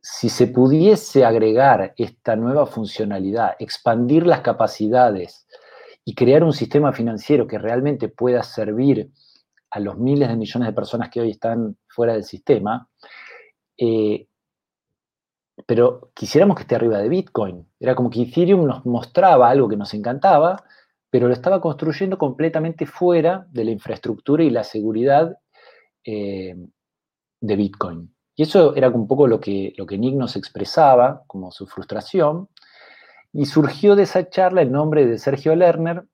[0.00, 5.46] si se pudiese agregar esta nueva funcionalidad, expandir las capacidades
[6.04, 9.10] y crear un sistema financiero que realmente pueda servir
[9.70, 12.88] a los miles de millones de personas que hoy están fuera del sistema,
[13.76, 14.26] eh,
[15.66, 17.66] pero quisiéramos que esté arriba de Bitcoin.
[17.78, 20.64] Era como que Ethereum nos mostraba algo que nos encantaba,
[21.10, 25.36] pero lo estaba construyendo completamente fuera de la infraestructura y la seguridad
[26.04, 26.54] eh,
[27.40, 28.14] de Bitcoin.
[28.34, 32.48] Y eso era un poco lo que, lo que Nick nos expresaba como su frustración.
[33.32, 36.04] Y surgió de esa charla el nombre de Sergio Lerner,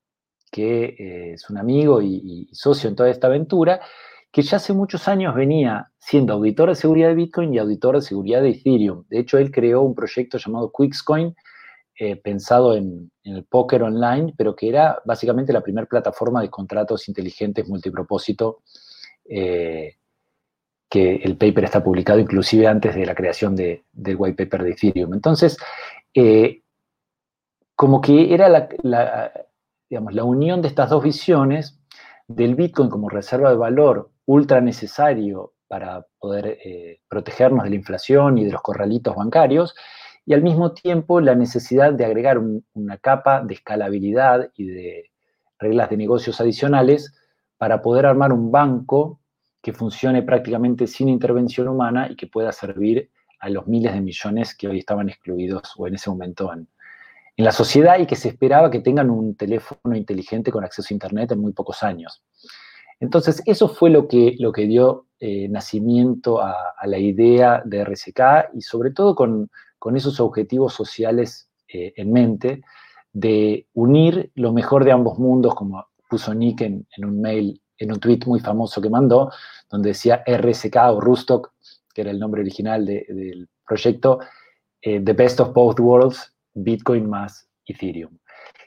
[0.51, 3.81] que eh, es un amigo y, socio en toda esta aventura,
[4.33, 8.03] que ya hace muchos años venía siendo auditor de seguridad de Bitcoin y auditor de
[8.03, 9.05] seguridad de Ethereum.
[9.09, 11.35] De hecho, él creó un proyecto llamado Quickscoin,
[11.97, 17.09] eh, pensado en, el póker online, pero que era básicamente la primera plataforma de contratos
[17.09, 18.63] inteligentes multipropósito
[19.25, 19.95] eh,
[20.91, 25.15] que el paper está publicado inclusive antes de la creación del white paper de Ethereum.
[25.15, 25.57] Entonces,
[26.13, 26.63] eh,
[27.77, 29.33] como que era la,
[29.89, 31.81] digamos, la unión de estas dos visiones
[32.27, 36.59] del Bitcoin como reserva de valor ultra necesario para poder
[37.09, 39.75] protegernos de la inflación y de los corralitos bancarios,
[40.27, 45.11] y al mismo tiempo la necesidad de agregar una capa de escalabilidad y de
[45.59, 47.13] reglas de negocios adicionales
[47.59, 49.21] para poder armar un banco
[49.63, 53.11] que funcione prácticamente sin intervención humana y que pueda servir
[53.41, 56.69] a los miles de millones que hoy estaban excluidos o en ese momento en,
[57.37, 61.33] la sociedad y que se esperaba que tengan un teléfono inteligente con acceso a Internet
[61.33, 62.23] en muy pocos años.
[63.01, 68.55] Entonces, eso fue lo que, lo que dio eh, nacimiento a, la idea de RSK
[68.55, 69.51] y sobre todo con,
[69.97, 72.63] esos objetivos sociales eh, en mente
[73.13, 77.93] de unir lo mejor de ambos mundos, como puso Nick en, en un mail en
[77.93, 79.31] un tweet muy famoso que mandó,
[79.71, 81.53] donde decía RSK o Rustock,
[81.93, 84.21] que era el nombre original del proyecto,
[84.83, 88.19] eh, The Best of Both Worlds, Bitcoin más Ethereum.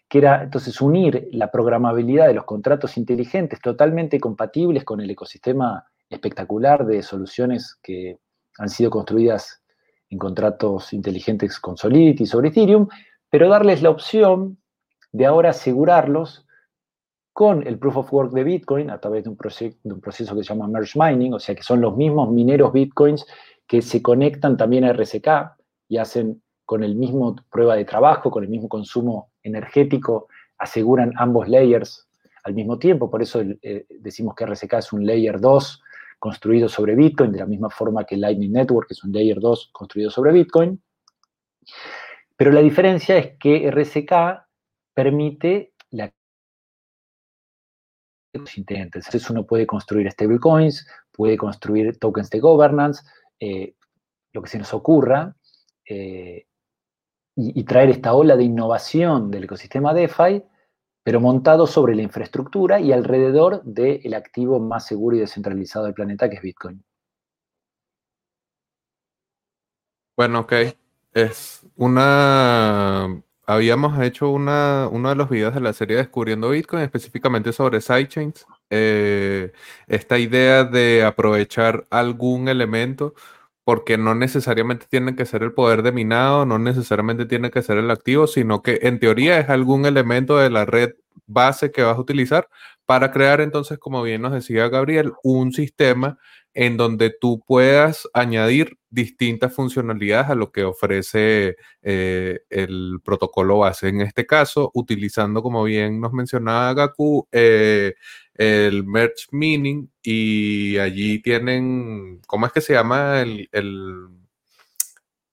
[0.08, 5.86] Que era entonces unir la programabilidad de los contratos inteligentes totalmente compatibles con el ecosistema
[6.10, 8.18] espectacular de soluciones que
[8.58, 9.62] han sido construidas
[10.10, 12.88] en contratos inteligentes con Solidity sobre Ethereum,
[13.30, 14.58] pero darles la opción
[15.12, 16.46] de ahora asegurarlos
[17.34, 20.68] con el proof of work de Bitcoin a través de un, proceso que se llama
[20.68, 23.26] merge mining, o sea que son los mismos mineros Bitcoins
[23.68, 25.28] que se conectan también a RSK
[25.90, 31.48] y hacen con el mismo prueba de trabajo, con el mismo consumo energético, aseguran ambos
[31.48, 32.08] layers
[32.44, 35.84] al mismo tiempo, por eso eh, decimos que RSK es un layer 2
[36.20, 40.10] construido sobre Bitcoin, de la misma forma que Lightning Network es un layer 2 construido
[40.10, 40.82] sobre Bitcoin.
[42.36, 44.46] Pero la diferencia es que RSK
[44.94, 46.12] permite la
[48.34, 53.04] entonces uno puede construir stablecoins, puede construir tokens de governance,
[53.40, 53.74] eh,
[54.32, 55.36] lo que se nos ocurra,
[55.86, 56.46] eh,
[57.36, 60.44] y, traer esta ola de innovación del ecosistema DeFi,
[61.08, 66.30] pero montado sobre la infraestructura y alrededor del activo más seguro y descentralizado del planeta,
[66.30, 66.84] que es Bitcoin.
[70.18, 70.54] Bueno, ok.
[71.14, 77.54] Es una habíamos hecho una, uno de los videos de la serie Descubriendo Bitcoin, específicamente
[77.54, 78.46] sobre sidechains.
[78.70, 79.54] Eh,
[79.88, 83.16] esta idea de aprovechar algún elemento,
[83.68, 87.78] porque no necesariamente tiene que ser el poder de minado, no necesariamente tiene que ser
[87.78, 90.92] el activo, sino que en teoría es algún elemento de la red
[91.26, 92.48] base que vas a utilizar
[92.86, 96.18] para crear entonces, como bien nos decía Gabriel, un sistema
[96.54, 103.90] en donde tú puedas añadir distintas funcionalidades a lo que ofrece eh, el protocolo base.
[103.90, 107.96] En este caso, utilizando, como bien nos mencionaba Gaku, eh,
[108.38, 113.22] el merge meaning y allí tienen, ¿cómo es que se llama?
[113.22, 114.08] El, el,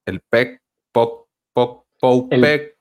[0.05, 2.77] el PEC, POC, POC, POPEC.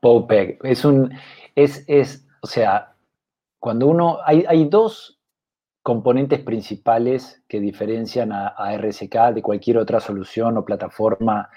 [0.00, 0.64] POPEC.
[0.64, 1.12] Es un,
[1.54, 2.94] es, es, o sea,
[3.58, 5.20] cuando uno, hay, hay dos
[5.82, 11.50] componentes principales que diferencian a, RSK de cualquier otra solución o plataforma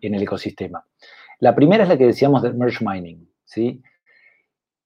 [0.00, 0.86] en el ecosistema.
[1.40, 3.28] La primera es la que decíamos del merge mining.
[3.44, 3.82] ¿sí?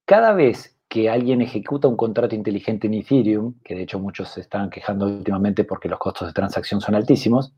[0.04, 4.40] Cada vez que alguien ejecuta un contrato inteligente en Ethereum, que de hecho muchos se
[4.40, 7.54] están quejando últimamente porque los costos de transacción son altísimos,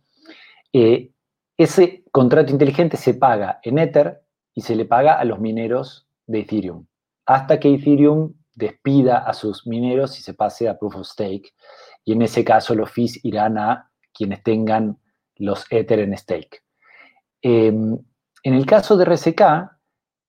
[0.72, 1.12] eh,
[1.56, 4.22] ese contrato inteligente se paga en Ether
[4.54, 6.86] y se le paga a los mineros de Ethereum,
[7.26, 11.54] hasta que Ethereum despida a sus mineros y se pase a Proof of Stake.
[12.04, 14.98] Y en ese caso los fees irán a quienes tengan
[15.36, 16.62] los Ether en stake.
[17.42, 17.98] Em,
[18.42, 19.42] En el caso de RSK,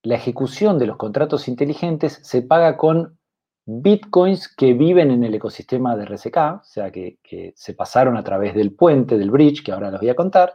[0.03, 3.19] la ejecución de los contratos inteligentes se paga con
[3.65, 7.17] bitcoins que viven en el ecosistema de RSK, o sea, que,
[7.55, 10.53] se pasaron a través del puente, del bridge, que ahora les voy a contar.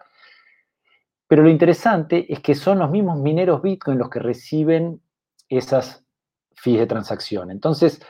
[1.29, 5.01] Pero lo interesante es que son los mismos mineros bitcoin los que reciben
[5.49, 6.05] esas
[6.55, 7.51] fees de transacción.
[7.51, 8.01] Entonces,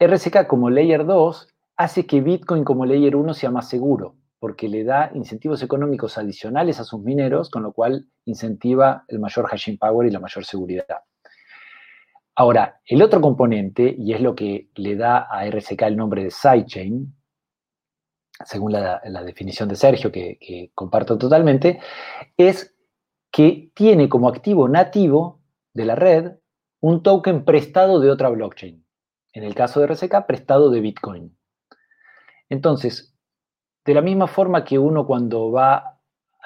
[0.00, 4.84] RSK como layer 2 hace que Bitcoin como layer 1 sea más seguro, porque le
[4.84, 10.08] da incentivos económicos adicionales a sus mineros, con lo cual incentiva el mayor hashing power
[10.08, 11.02] y la mayor seguridad.
[12.34, 16.30] Ahora, el otro componente, y es lo que le da a RSK el nombre de
[16.30, 17.14] sidechain,
[18.42, 21.78] según la, definición de Sergio, que, que comparto totalmente,
[22.38, 22.74] es
[23.30, 25.42] que tiene como activo nativo
[25.74, 26.32] de la red
[26.80, 28.86] un token prestado de otra blockchain.
[29.34, 31.36] En el caso de RSK, prestado de Bitcoin.
[32.48, 33.09] Entonces,
[33.84, 35.98] de la misma forma que uno cuando va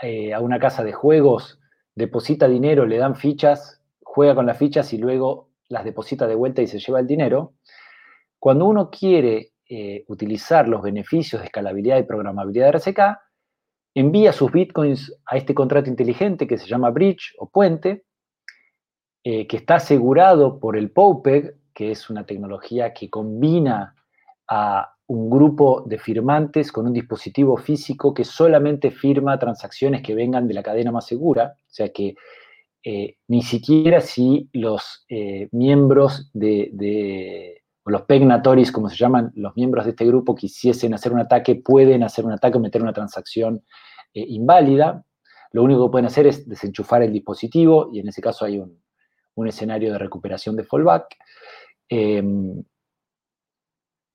[0.03, 1.61] eh, a una casa de juegos,
[1.95, 6.63] deposita dinero, le dan fichas, juega con las fichas y luego las deposita de vuelta
[6.63, 7.55] y se lleva el dinero,
[8.39, 13.01] cuando uno quiere eh, utilizar los beneficios de escalabilidad y programabilidad de RSK,
[13.95, 18.05] envía sus bitcoins a este contrato inteligente que se llama bridge o puente,
[19.23, 23.97] eh, que está asegurado por el POPEG, que es una tecnología que combina
[24.49, 30.49] a un grupo de firmantes con un dispositivo físico que solamente firma transacciones que vengan
[30.49, 32.15] de la cadena más segura, o sea que
[32.83, 39.55] eh, ni siquiera si los eh, miembros de, o los pegnatoris, como se llaman, los
[39.57, 42.93] miembros de este grupo quisiesen hacer un ataque, pueden hacer un ataque o meter una
[42.93, 43.65] transacción
[44.13, 45.05] inválida.
[45.53, 48.85] Lo único que pueden hacer es desenchufar el dispositivo y en ese caso hay un,
[49.35, 51.17] un escenario de recuperación de fallback.
[51.89, 52.63] Em,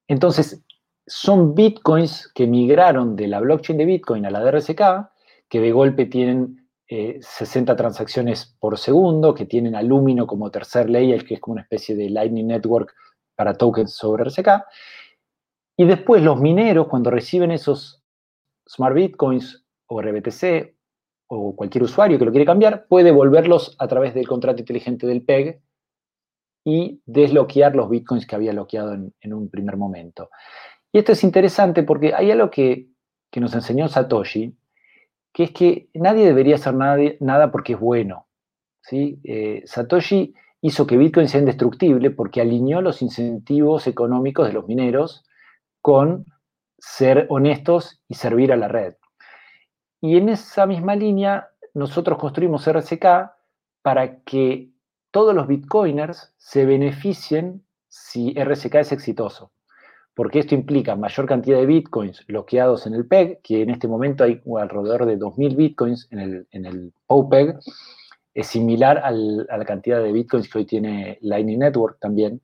[0.08, 0.63] entonces,
[1.09, 5.09] son bitcoins que migraron de la blockchain de Bitcoin a la DRSK,
[5.49, 11.25] que de golpe tienen 60 eh, transacciones por segundo, que tienen Alumino como tercer layer,
[11.25, 12.93] que es como una especie de Lightning Network
[13.35, 14.63] para tokens sobre RSK.
[15.77, 18.03] Y después los mineros, cuando reciben esos
[18.67, 20.75] Smart Bitcoins o RBTC
[21.27, 25.23] o cualquier usuario que lo quiere cambiar, puede volverlos a través del contrato inteligente del
[25.23, 25.61] PEG
[26.65, 30.29] y desbloquear los bitcoins que había bloqueado en, un primer momento.
[30.91, 32.89] Y esto es interesante porque hay algo que,
[33.36, 34.58] nos enseñó Satoshi,
[35.32, 38.28] que es que nadie debería hacer nada, nada porque es bueno.
[38.82, 39.19] ¿sí?
[39.23, 45.23] Eh, Satoshi hizo que Bitcoin sea indestructible porque alineó los incentivos económicos de los mineros
[45.82, 46.25] con
[46.78, 48.95] ser honestos y servir a la red.
[50.02, 53.32] Y en esa misma línea, nosotros construimos RSK
[53.82, 54.71] para que
[55.12, 59.52] todos los bitcoiners se beneficien si RSK es exitoso.
[60.19, 64.25] Porque esto implica mayor cantidad de bitcoins bloqueados en el PEG, que en este momento
[64.25, 67.58] hay alrededor de 2.000 bitcoins en el, en el POPEG,
[68.34, 72.41] es similar a la cantidad de bitcoins que hoy tiene Lightning Network también.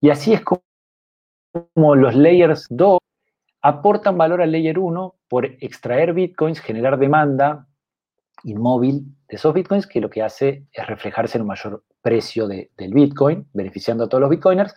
[0.00, 2.98] Y así es como los layers 2
[3.62, 7.68] aportan valor al layer 1 por extraer bitcoins, generar demanda
[8.42, 12.68] inmóvil de esos bitcoins, que lo que hace es reflejarse en un mayor precio del
[12.92, 14.74] bitcoin, beneficiando a todos los bitcoiners.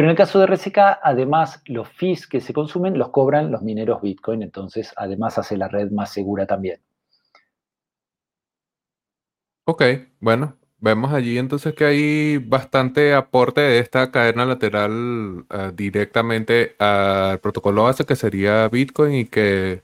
[0.00, 3.60] Pero en el caso de RSK, además, los fees que se consumen los cobran los
[3.60, 6.80] mineros bitcoin, entonces además hace la red más segura también.
[9.66, 9.82] Ok,
[10.18, 17.38] bueno, Vemos allí entonces que hay bastante aporte de esta cadena lateral uh, directamente al
[17.40, 19.82] protocolo base que sería Bitcoin y que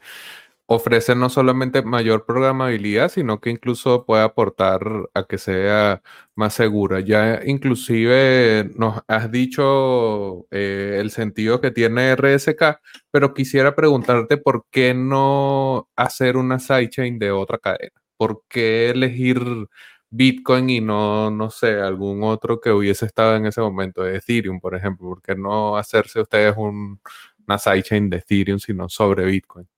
[0.67, 4.81] ofrece no solamente mayor programabilidad, sino que incluso puede aportar
[5.15, 6.03] a que sea
[6.35, 7.01] más segura.
[7.01, 14.67] Ya inclusive nos has dicho eh, el sentido que tiene RSK, pero quisiera preguntarte por
[14.71, 17.93] qué no hacer una sidechain de otra cadena.
[18.17, 19.69] ¿Por qué elegir
[20.11, 24.75] Bitcoin y no, no sé, algún otro que hubiese estado en ese momento, Ethereum, por
[24.75, 27.01] ejemplo, ¿por qué no hacerse ustedes un,
[27.47, 29.69] una sidechain de Ethereum, sino sobre Bitcoin?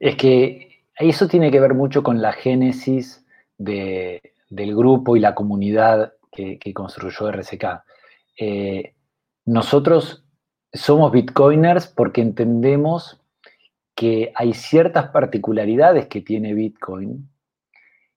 [0.00, 3.24] Es que eso tiene que ver mucho con la génesis
[3.56, 4.20] del
[4.74, 7.84] grupo y la comunidad que, construyó RSK.
[8.38, 8.94] Eh,
[9.44, 10.24] nosotros
[10.72, 13.20] somos bitcoiners porque entendemos
[13.94, 17.28] que hay ciertas particularidades que tiene Bitcoin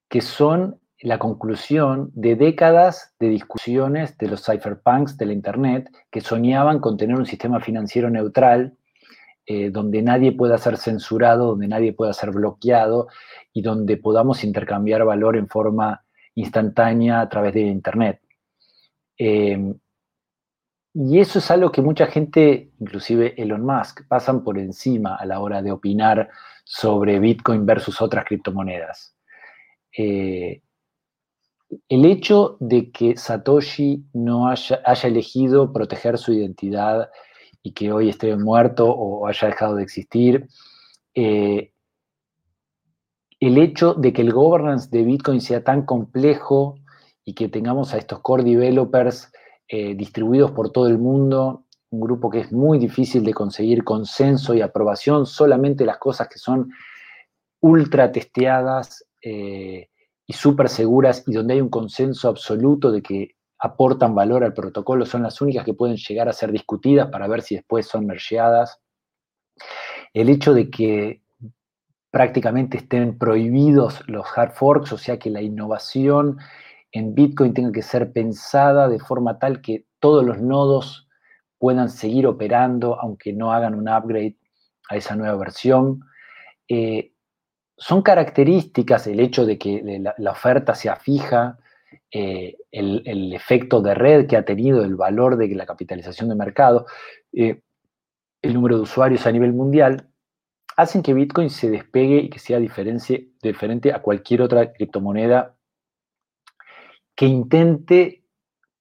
[0.07, 6.21] que son la conclusión de décadas de discusiones de los cypherpunks de la Internet que
[6.21, 8.77] soñaban con tener un sistema financiero neutral
[9.45, 13.07] eh, donde nadie pueda ser censurado, donde nadie pueda ser bloqueado
[13.51, 16.03] y donde podamos intercambiar valor en forma
[16.35, 18.21] instantánea a través de Internet.
[19.17, 19.73] Eh,
[20.95, 25.39] y eso es algo que mucha gente, inclusive Elon Musk, pasan por encima a la
[25.39, 26.29] hora de opinar
[26.63, 29.15] sobre Bitcoin versus otras criptomonedas.
[29.97, 30.61] eh,
[31.89, 37.09] el hecho de que Satoshi no haya, elegido proteger su identidad
[37.63, 40.47] y que hoy esté muerto o haya dejado de existir,
[41.15, 41.71] eh,
[43.39, 46.75] el hecho de que el governance de Bitcoin sea tan complejo
[47.25, 49.31] y que tengamos a estos core developers
[49.67, 54.53] eh, distribuidos por todo el mundo, un grupo que es muy difícil de conseguir consenso
[54.53, 56.71] y aprobación, solamente las cosas que son
[57.61, 59.89] ultra testeadas eh,
[60.25, 65.05] y súper seguras y donde hay un consenso absoluto de que aportan valor al protocolo
[65.05, 68.81] son las únicas que pueden llegar a ser discutidas para ver si después son mergeadas.
[70.13, 71.21] El hecho de que
[72.11, 76.39] prácticamente estén prohibidos los hard forks, o sea que la innovación
[76.91, 81.07] en Bitcoin tenga que ser pensada de forma tal que todos los nodos
[81.57, 84.35] puedan seguir operando aunque no hagan un upgrade
[84.89, 86.01] a esa nueva versión.
[86.67, 87.13] Eh,
[87.77, 91.59] son características el hecho de que la, oferta sea fija,
[92.15, 96.85] eh, el, efecto de red que ha tenido, el valor de la capitalización de mercado,
[97.31, 97.61] eh,
[98.43, 100.07] el número de usuarios a nivel mundial,
[100.77, 105.55] hacen que Bitcoin se despegue y que sea diferente a cualquier otra criptomoneda
[107.15, 108.23] que intente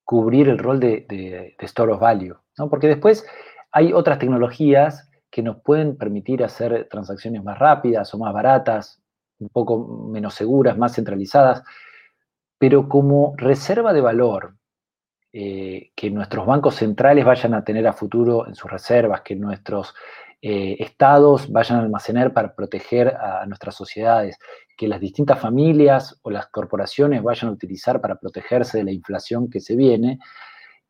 [0.05, 2.69] cubrir el rol de, store of value, ¿no?
[2.69, 3.27] Porque después
[3.71, 9.01] hay otras tecnologías que nos pueden permitir hacer transacciones más rápidas o más baratas,
[9.39, 11.63] un poco menos seguras, más centralizadas,
[12.63, 14.55] pero como reserva de valor
[15.33, 19.93] eh, que nuestros bancos centrales vayan a tener a futuro en sus reservas, que nuestros
[20.41, 24.39] eh, estados vayan a almacenar para proteger a nuestras sociedades,
[24.77, 29.51] que las distintas familias o las corporaciones vayan a utilizar para protegerse de la inflación
[29.51, 30.21] que se viene,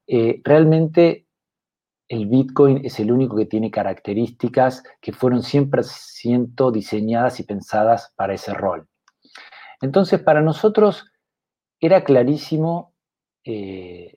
[0.06, 1.26] eh, realmente
[2.06, 8.12] el Bitcoin es el único que tiene características que fueron siempre siendo diseñadas y pensadas
[8.14, 8.86] para ese rol.
[9.80, 11.06] Entonces, para nosotros
[11.82, 12.94] era clarísimo
[13.44, 14.16] eh,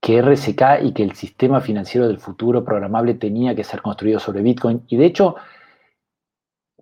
[0.00, 4.42] que RSK y que el sistema financiero del futuro programable tenía que ser construido sobre
[4.42, 4.84] Bitcoin.
[4.86, 5.34] Y de hecho,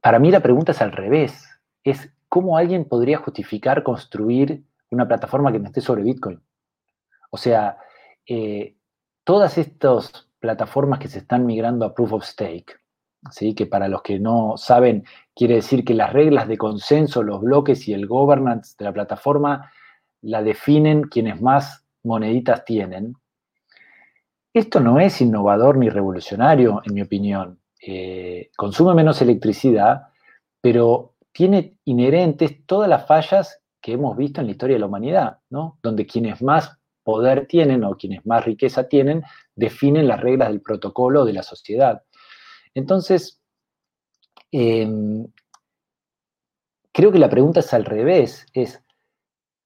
[0.03, 1.49] para mí la pregunta es al revés
[1.83, 6.43] es cómo alguien podría justificar construir una plataforma que no esté sobre Bitcoin.
[7.31, 7.79] O sea,
[8.27, 8.77] eh,
[9.25, 12.75] todas estas plataformas que se están migrando a Proof of Stake,
[13.31, 13.55] ¿sí?
[13.55, 15.05] que para los que no saben,
[15.35, 19.70] quiere decir que las reglas de consenso, los bloques y el governance de la plataforma
[20.22, 23.16] la definen quienes más moneditas tienen.
[24.53, 27.59] Esto no es innovador ni revolucionario, en mi opinión.
[27.87, 30.09] Eh, consume menos electricidad,
[30.61, 35.39] pero tiene inherentes todas las fallas que hemos visto en la historia de la humanidad,
[35.51, 35.79] ¿no?
[35.83, 39.22] Donde quienes más poder tienen o quienes más riqueza tienen
[39.55, 42.03] definen las reglas del protocolo de la sociedad.
[42.75, 43.41] Entonces,
[44.51, 45.27] em,
[46.93, 48.83] creo que la pregunta es al revés, es,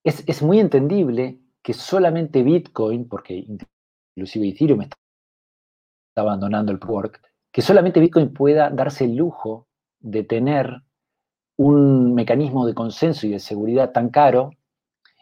[0.04, 3.44] es, muy entendible que solamente Bitcoin, porque
[4.14, 4.96] inclusive Ethereum está
[6.16, 7.20] abandonando el work,
[7.52, 9.68] que solamente Bitcoin pueda darse el lujo
[10.00, 10.82] de tener
[11.56, 14.50] un mecanismo de consenso y de seguridad tan caro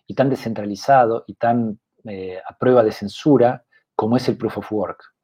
[0.07, 3.65] y tan descentralizado y tan eh, a prueba de censura
[3.95, 5.16] como es el proof of work.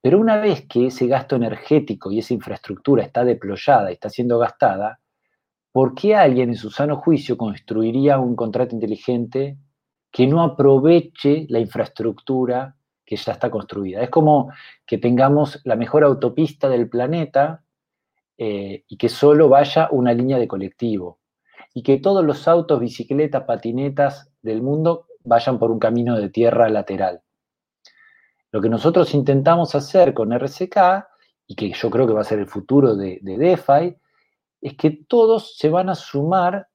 [0.00, 5.00] Pero una vez que ese gasto energético y esa infraestructura está deployada está siendo gastada,
[5.72, 9.58] ¿por qué alguien en su sano juicio construiría un contrato inteligente
[10.10, 14.02] que no aproveche la infraestructura que ya está construida?
[14.02, 14.52] Es como
[14.86, 17.64] que tengamos la mejor autopista del planeta
[18.36, 21.18] eh, y que solo vaya una línea de colectivo
[21.74, 26.68] y que todos los autos, bicicletas, patinetas del mundo vayan por un camino de tierra
[26.68, 27.22] lateral.
[28.50, 31.06] Lo que nosotros intentamos hacer con RCK,
[31.46, 33.96] y que yo creo que va a ser el futuro de, de DeFi,
[34.60, 36.68] es que todos se van a sumar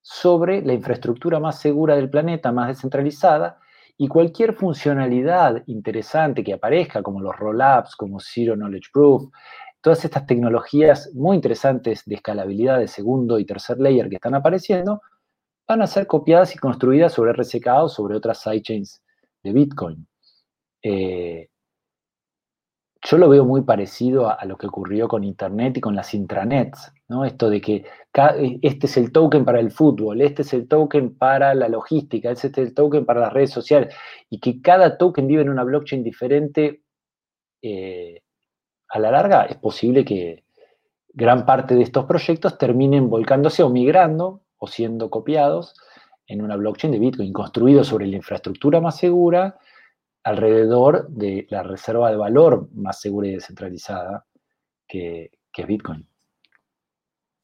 [0.00, 3.58] sobre la infraestructura más segura del planeta, más descentralizada,
[3.96, 9.30] y cualquier funcionalidad interesante que aparezca, como los rollups, como Zero Knowledge Proof,
[9.80, 15.02] todas estas tecnologías muy interesantes de escalabilidad de segundo y tercer layer que están apareciendo,
[15.68, 19.02] van a ser copiadas y construidas sobre RSK o sobre otras sidechains
[19.42, 20.09] de Bitcoin.
[20.82, 21.48] Eh,
[23.02, 26.92] yo lo veo muy parecido a, lo que ocurrió con Internet y con las intranets,
[27.08, 27.24] ¿no?
[27.24, 27.84] Esto de que
[28.62, 32.48] este es el token para el fútbol, este es el token para la logística, este
[32.48, 33.94] es el token para las redes sociales,
[34.28, 36.82] y que cada token vive en una blockchain diferente,
[37.62, 38.22] eh,
[38.88, 40.44] a la larga es posible que
[41.12, 45.74] gran parte de estos proyectos terminen volcándose o migrando o siendo copiados
[46.26, 49.58] en una blockchain de Bitcoin, construido sobre la infraestructura más segura,
[50.22, 54.26] alrededor de la reserva de valor más segura y descentralizada
[54.86, 56.06] que, es Bitcoin.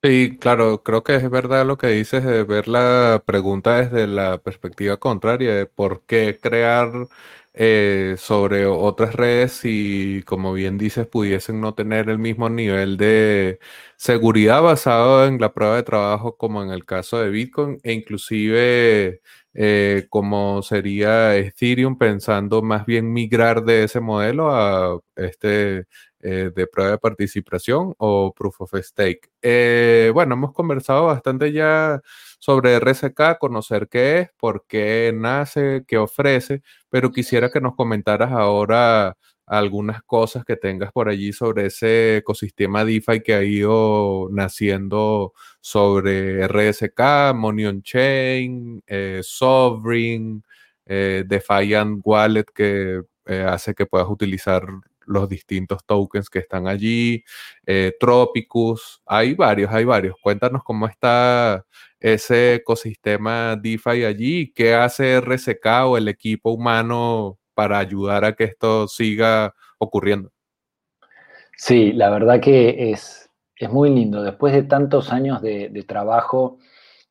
[0.02, 4.38] Sí, claro, creo que es verdad lo que dices de ver la pregunta desde la
[4.38, 7.08] perspectiva contraria, de por qué crear
[7.54, 13.58] eh, sobre otras redes si, como bien dices, pudiesen no tener el mismo nivel de
[13.96, 19.22] seguridad basado en la prueba de trabajo como en el caso de Bitcoin e inclusive
[19.58, 25.86] eh, como sería Ethereum pensando más bien migrar de ese modelo a este
[26.20, 29.30] eh, de prueba de participación o proof of stake.
[29.42, 32.02] Eh, bueno, hemos conversado bastante ya
[32.38, 38.32] sobre RSK, conocer qué es, por qué nace, qué ofrece, pero quisiera que nos comentaras
[38.32, 39.16] ahora
[39.46, 46.46] algunas cosas que tengas por allí sobre ese ecosistema DeFi que ha ido naciendo sobre
[46.48, 50.44] RSK, Money on Chain, eh, Sovereign,
[50.86, 54.62] Defiant Wallet que hace que puedas utilizar
[55.06, 57.24] los distintos tokens que están allí,
[57.64, 60.16] eh, Tropicus, hay varios, hay varios.
[60.20, 61.64] Cuéntanos cómo está
[62.00, 68.44] ese ecosistema DeFi allí, qué hace RCK o el equipo humano para ayudar a que
[68.44, 70.30] esto siga ocurriendo.
[71.56, 74.22] Sí, la verdad que es, es muy lindo.
[74.22, 76.58] Después de tantos años de, trabajo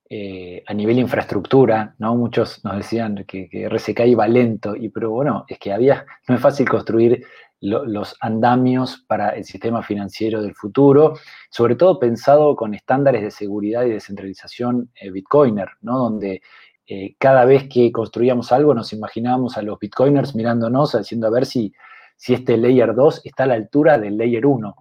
[0.08, 2.16] eh, a nivel infraestructura, ¿no?
[2.16, 6.42] Muchos nos decían que, RCK iba lento, y, pero bueno, es que había, no es
[6.42, 7.26] fácil construir
[7.60, 11.16] los andamios para el sistema financiero del futuro,
[11.50, 15.98] sobre todo pensado con estándares de seguridad y descentralización eh, bitcoiner, ¿no?
[15.98, 16.44] donde
[16.88, 21.46] eh, cada vez que construíamos algo nos imaginábamos a los bitcoiners mirándonos, diciendo a ver
[21.46, 21.74] si,
[22.16, 24.76] si este layer 2 está a la altura del layer 1.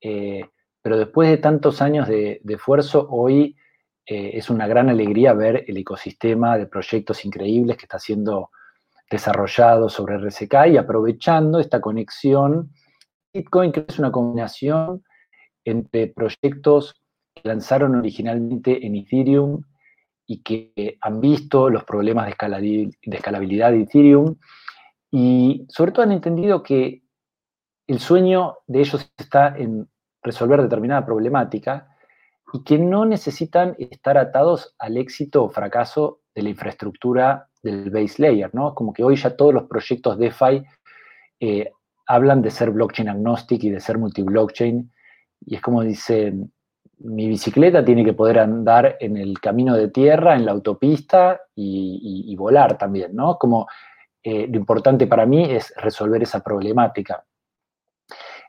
[0.00, 0.44] Eh,
[0.80, 3.56] pero después de tantos años de, esfuerzo, hoy
[4.06, 8.50] es una gran alegría ver el ecosistema de proyectos increíbles que está haciendo
[9.10, 12.70] desarrollado sobre RSK y aprovechando esta conexión,
[13.32, 15.02] Bitcoin que es una combinación
[15.64, 16.94] entre proyectos
[17.34, 19.62] que lanzaron originalmente en Ethereum
[20.26, 24.36] y que han visto los problemas de, escalabilidad de Ethereum
[25.10, 27.02] y sobre todo han entendido que
[27.86, 29.88] el sueño de ellos está en
[30.22, 31.88] resolver determinada problemática
[32.52, 38.22] y que no necesitan estar atados al éxito o fracaso de la infraestructura del base
[38.22, 38.74] layer, ¿no?
[38.74, 40.64] Como que hoy ya todos los proyectos DeFi
[41.40, 41.70] eh,
[42.06, 44.90] hablan de ser blockchain agnostic y de ser multi-blockchain,
[45.46, 46.53] y es como dicen,
[47.04, 52.34] mi bicicleta tiene que poder andar en el camino de tierra, en la autopista y,
[52.36, 53.38] volar también, ¿no?
[53.38, 53.66] Como
[54.22, 57.24] eh, lo importante para mí es resolver esa problemática.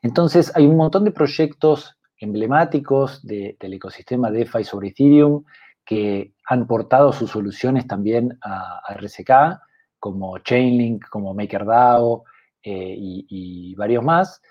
[0.02, 5.44] Entonces, hay un montón de proyectos emblemáticos del ecosistema DeFi sobre Ethereum
[5.86, 9.60] que han portado sus soluciones también a, RSK,
[10.00, 12.24] como Chainlink, como MakerDAO
[12.64, 14.42] eh, y, varios más.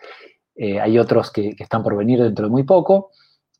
[0.54, 3.10] Eh, hay otros que, están por venir dentro de muy poco.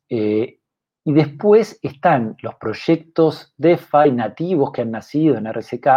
[0.09, 0.59] Eh,
[1.03, 5.87] y después están los proyectos DeFi nativos que han nacido en RSK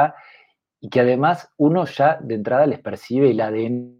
[0.80, 3.98] y que además uno ya de entrada les percibe el ADN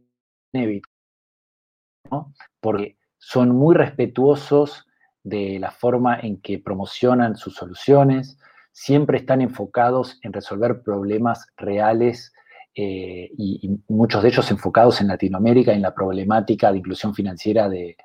[2.11, 2.35] ¿no?
[2.61, 4.87] porque son muy respetuosos
[5.25, 8.39] de la forma en que promocionan sus soluciones,
[8.73, 12.33] siempre están enfocados en resolver problemas reales
[12.75, 17.97] eh, y, muchos de ellos enfocados en Latinoamérica, en la problemática de inclusión financiera de,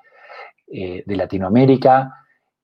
[0.74, 2.14] eh, Latinoamérica,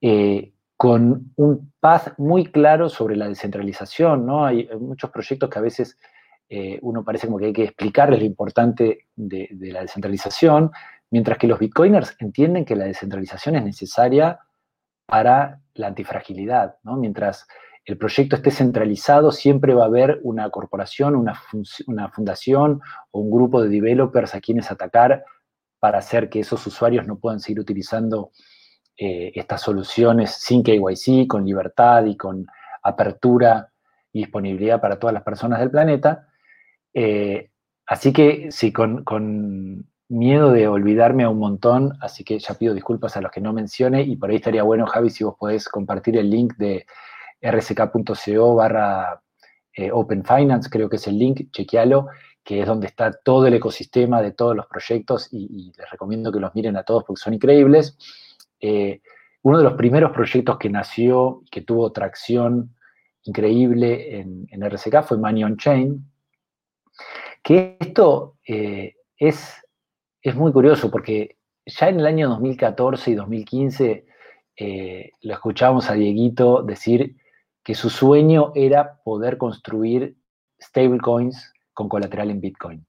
[0.00, 4.26] eh, con un path muy claro sobre la descentralización.
[4.26, 4.44] ¿no?
[4.44, 5.98] Hay, muchos proyectos que a veces
[6.82, 10.72] uno parece como que hay que explicarles lo importante de, de la descentralización,
[11.10, 14.40] mientras que los bitcoiners entienden que la descentralización es necesaria
[15.06, 16.76] para la antifragilidad.
[16.82, 16.96] ¿no?
[16.96, 17.46] Mientras
[17.84, 21.34] el proyecto esté centralizado, siempre va a haber una corporación, una,
[22.10, 22.80] fundación
[23.10, 25.24] o un grupo de developers a quienes atacar
[25.80, 28.30] para hacer que esos usuarios no puedan seguir utilizando
[28.96, 32.46] eh, estas soluciones sin KYC, con libertad y con
[32.82, 33.72] apertura
[34.12, 36.28] y disponibilidad para todas las personas del planeta.
[36.92, 37.50] Eh,
[37.86, 43.16] así que sí, con, miedo de olvidarme a un montón, así que ya pido disculpas
[43.16, 46.16] a los que no mencione y por ahí estaría bueno, Javi, si vos podés compartir
[46.16, 46.84] el link de
[47.40, 49.22] rsk.co barra
[49.72, 52.08] eh, Open Finance, creo que es el link, chequealo,
[52.50, 56.40] que es donde está todo el ecosistema de todos los proyectos y, les recomiendo que
[56.40, 57.96] los miren a todos porque son increíbles.
[58.58, 59.02] Eh,
[59.42, 62.74] uno de los primeros proyectos que nació, que tuvo tracción
[63.22, 66.04] increíble en, RSK fue Money on Chain,
[67.40, 69.54] que esto eh, es
[70.20, 74.06] es muy curioso porque ya en el año 2014 y 2015
[74.56, 77.14] eh, lo escuchábamos a Dieguito decir
[77.62, 80.16] que su sueño era poder construir
[80.60, 82.86] stablecoins con colateral en Bitcoin.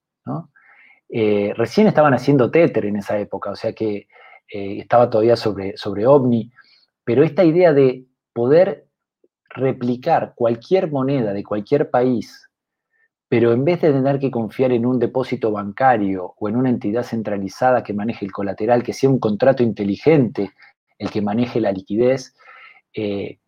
[1.08, 4.08] Eh, recién estaban haciendo Tether en esa época, o sea que
[4.50, 6.52] eh, estaba todavía sobre, sobre OVNI,
[7.06, 8.88] Pero esta idea de poder
[9.50, 12.50] replicar cualquier moneda de cualquier país,
[13.30, 17.04] pero en vez de tener que confiar en un depósito bancario o en una entidad
[17.04, 20.52] centralizada que maneje el colateral, que sea un contrato inteligente
[20.98, 22.36] el que maneje la liquidez,
[22.94, 23.40] eh,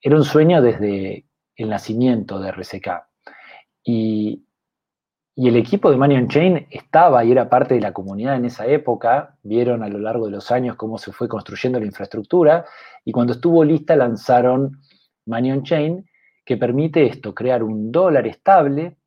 [0.00, 1.26] era un sueño desde
[1.56, 2.88] el nacimiento de RSK.
[3.84, 4.44] Y,
[5.34, 8.44] y el equipo de Money on Chain estaba y era parte de la comunidad en
[8.44, 9.38] esa época.
[9.42, 12.66] Vieron a lo largo de los años cómo se fue construyendo la infraestructura.
[13.04, 14.78] Y cuando estuvo lista lanzaron
[15.24, 16.06] Money on Chain,
[16.44, 18.98] que permite esto, crear un dólar estable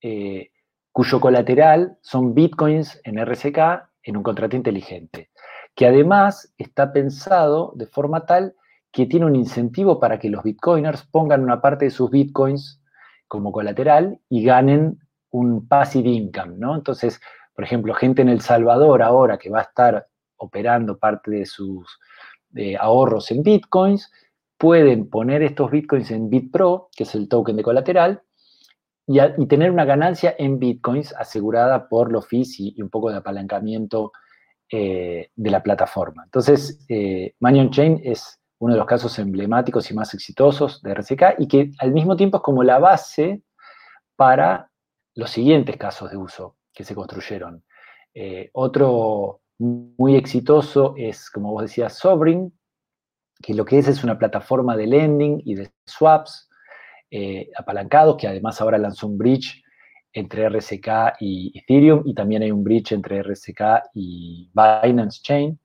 [0.00, 0.50] eh,
[0.90, 3.58] cuyo colateral son bitcoins en RSK
[4.02, 5.30] en un contrato inteligente,
[5.74, 8.54] que además está pensado de forma tal
[8.92, 12.80] que tiene un incentivo para que los bitcoiners pongan una parte de sus bitcoins
[13.28, 15.00] como colateral y ganen
[15.34, 16.76] un passive income, ¿no?
[16.76, 17.20] Entonces,
[17.54, 20.06] por ejemplo, gente en El Salvador ahora que va a estar
[20.36, 21.98] operando parte de sus
[22.78, 24.12] ahorros en bitcoins,
[24.56, 28.22] pueden poner estos bitcoins en BitPro, que es el token de colateral,
[29.08, 34.12] y, tener una ganancia en bitcoins asegurada por los fees y, un poco de apalancamiento
[34.70, 36.22] eh, de la plataforma.
[36.24, 41.22] Entonces, eh, Manion Chain es uno de los casos emblemáticos y más exitosos de RCK
[41.38, 43.42] y que al mismo tiempo es como la base
[44.16, 44.70] para
[45.14, 47.64] los siguientes casos de uso que se construyeron.
[48.14, 52.52] Eh, otro muy exitoso es, como vos decías, Sovereign,
[53.42, 56.48] que lo que es es una plataforma de lending y de swaps
[57.10, 59.62] eh, apalancados, que además ahora lanzó un bridge
[60.12, 65.58] entre RSK y Ethereum, y también hay un bridge entre RSK y Binance Chain,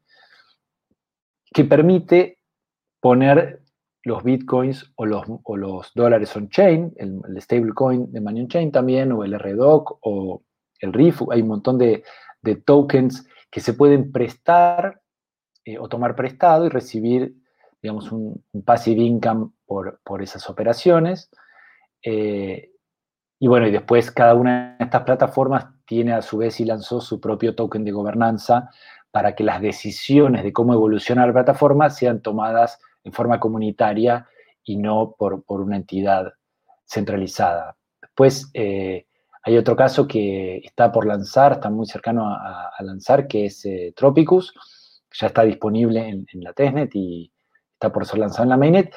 [1.54, 2.40] que permite
[3.00, 3.62] poner
[4.04, 10.00] los bitcoins o los, dólares on-chain, el, stablecoin de Money On-Chain también, o el RDOC,
[10.02, 10.44] o
[10.80, 12.04] el RIF, hay un montón de,
[12.66, 15.02] tokens que se pueden prestar
[15.66, 17.36] eh, o tomar prestado y recibir,
[17.82, 21.30] digamos, un, passive income por, por esas operaciones.
[22.04, 22.72] Eh,
[23.40, 27.02] y bueno, y después cada una de estas plataformas tiene a su vez y lanzó
[27.02, 28.70] su propio token de gobernanza
[29.12, 32.80] para que las decisiones de cómo evoluciona la plataforma sean tomadas
[33.10, 34.28] en forma comunitaria
[34.64, 36.32] y no por, una entidad
[36.86, 37.76] centralizada.
[38.02, 39.08] Después eh,
[39.44, 43.94] hay otro caso que está por lanzar, está muy cercano a, lanzar, que es eh,
[43.96, 44.54] Tropicus,
[45.12, 47.32] ya está disponible en, la testnet y
[47.74, 48.94] está por ser lanzado en la mainnet,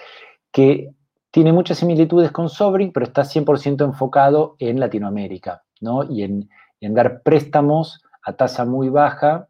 [0.50, 0.90] que
[1.30, 6.04] tiene muchas similitudes con Sovereign, pero está 100% enfocado en Latinoamérica, ¿no?
[6.04, 6.50] Y en,
[6.80, 9.48] en dar préstamos a tasa muy baja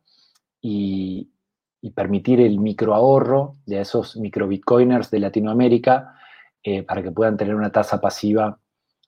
[0.60, 1.31] y,
[1.82, 6.14] y permitir el microahorro de esos microbitcoiners de Latinoamérica
[6.62, 8.56] eh, para que puedan tener una tasa pasiva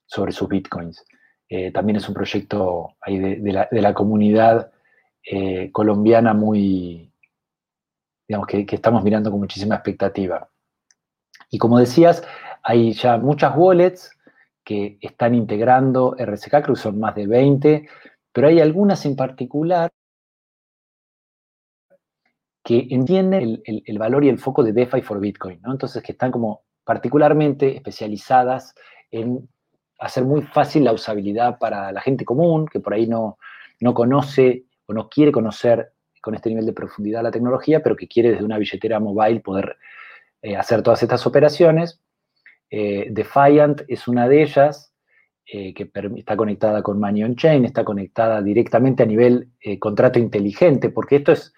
[0.05, 1.05] sobre sus bitcoins.
[1.47, 4.71] Eh, también es un proyecto ahí de, la, comunidad
[5.23, 7.13] eh, colombiana muy,
[8.27, 10.49] digamos, que, estamos mirando con muchísima expectativa.
[11.49, 12.23] Y como decías,
[12.61, 14.11] hay ya muchas wallets
[14.65, 17.87] que están integrando RSK, que son más de 20,
[18.33, 19.91] pero hay algunas en particular
[22.65, 25.71] que entienden el, valor y el foco de DeFi for Bitcoin, ¿no?
[25.71, 28.73] Entonces, que están como particularmente especializadas
[29.11, 29.47] en
[29.99, 33.37] hacer muy fácil la usabilidad para la gente común, que por ahí no,
[33.81, 35.91] no conoce o no quiere conocer
[36.21, 39.77] con este nivel de profundidad la tecnología, pero que quiere desde una billetera mobile poder
[40.41, 42.01] eh, hacer todas estas operaciones.
[42.71, 44.91] Eh, Defiant es una de ellas,
[45.45, 50.89] eh, que está conectada con Money on Chain, está conectada directamente a nivel contrato inteligente,
[50.89, 51.53] porque esto es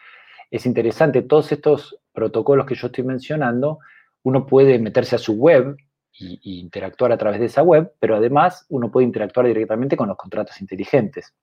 [0.50, 3.80] es interesante, todos estos protocolos que yo estoy mencionando,
[4.24, 5.78] uno puede meterse a su web
[6.20, 10.18] e interactuar a través de esa web, pero además uno puede interactuar directamente con los
[10.18, 11.34] contratos inteligentes.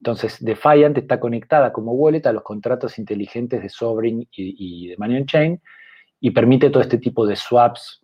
[0.00, 5.16] Entonces, Defiant está conectada como wallet a los contratos inteligentes de Sovereign y, de Money
[5.18, 5.62] on Chain
[6.20, 8.02] y permite todo este tipo de swaps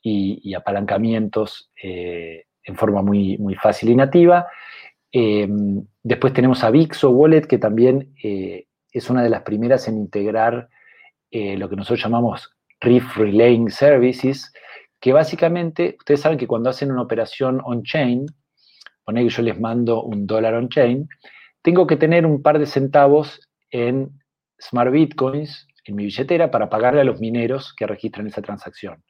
[0.00, 4.46] y, apalancamientos eh, en forma muy, muy fácil y nativa.
[5.12, 5.48] Eh,
[6.02, 10.68] después tenemos a Vixo Wallet, que también eh, es una de las primeras en integrar
[11.30, 14.52] eh, lo que nosotros llamamos Riff Relaying Services,
[15.00, 18.26] que básicamente, ustedes saben que cuando hacen una operación on-chain,
[19.04, 21.08] poner que yo les mando un dólar on-chain,
[21.62, 23.40] tengo que tener un par de centavos
[23.70, 24.10] en
[24.60, 29.02] Smart Bitcoins, en mi billetera, para pagarle a los mineros que registran esa transacción.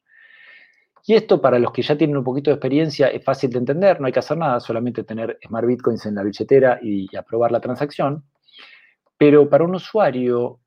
[1.04, 4.00] Y esto para los que ya tienen un poquito de experiencia es fácil de entender,
[4.00, 7.60] no hay que hacer nada, solamente tener Smart Bitcoins en la billetera y aprobar la
[7.60, 8.24] transacción.
[9.22, 10.58] Pero para un usuario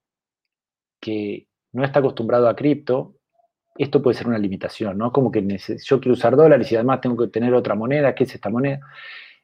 [1.02, 3.18] que no está acostumbrado a cripto,
[3.78, 5.12] esto puede ser una limitación, ¿no?
[5.12, 5.46] Como que
[5.84, 8.80] yo quiero usar dólares y además tengo que tener otra moneda, ¿qué es esta moneda?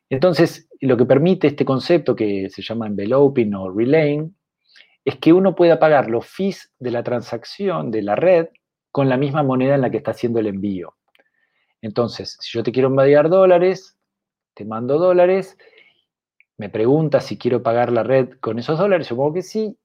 [0.10, 4.34] Entonces, lo que permite este concepto que se llama enveloping o relaying
[5.04, 8.48] es que uno pueda pagar los fees de la transacción de la red
[8.92, 10.96] con la misma moneda en la que está haciendo el envío.
[11.82, 13.98] Entonces, si yo te quiero enviar dólares,
[14.54, 15.58] te mando dólares,
[16.62, 19.80] me preguntas si quiero pagar la red con esos dólares, supongo que sí,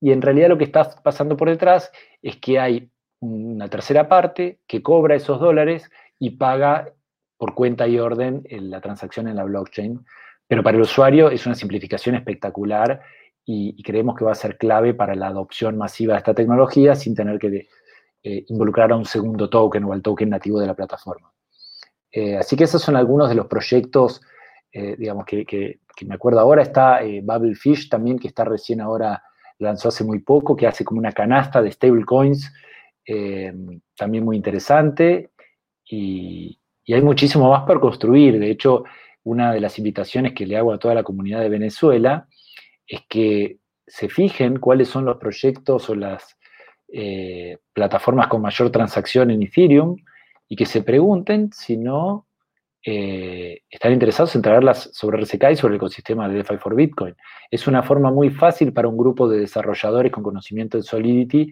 [0.00, 4.58] y en realidad lo que está pasando por detrás es que hay una tercera parte
[4.66, 6.92] que cobra esos dólares y paga
[7.36, 10.04] por cuenta y orden la transacción en la blockchain.
[10.48, 13.00] Pero para el usuario es una simplificación espectacular
[13.44, 17.14] y, creemos que va a ser clave para la adopción masiva de esta tecnología sin
[17.14, 17.68] tener que
[18.24, 21.32] eh, involucrar a un segundo token o al token nativo de la plataforma.
[22.10, 24.20] Eh, así que esos son algunos de los proyectos,
[24.76, 26.62] eh, digamos, que, que, me acuerdo ahora.
[26.62, 29.22] Está Bubblefish también, que está recién ahora,
[29.58, 32.52] lanzó hace muy poco, que hace como una canasta de stablecoins,
[33.96, 35.30] también muy interesante.
[35.88, 38.38] Y, y hay muchísimo más por construir.
[38.38, 38.84] De hecho,
[39.24, 42.28] una de las invitaciones que le hago a toda la comunidad de Venezuela
[42.86, 46.36] es que se fijen cuáles son los proyectos o las
[46.88, 49.96] eh, plataformas con mayor transacción en Ethereum
[50.48, 52.25] y que se pregunten si no
[52.88, 57.16] eh, están interesados en traerlas sobre RSK y sobre el ecosistema de DeFi for Bitcoin.
[57.50, 61.50] Es una forma muy fácil para un grupo de desarrolladores con conocimiento de Solidity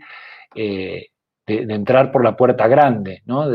[0.55, 1.09] eh,
[1.45, 3.49] de, entrar por la puerta grande, ¿no?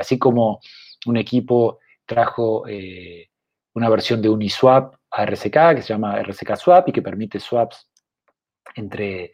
[0.00, 0.60] así como
[1.04, 3.28] un equipo trajo eh,
[3.74, 7.90] una versión de Uniswap a RSK que se llama RSK Swap y que permite swaps
[8.74, 9.32] entre,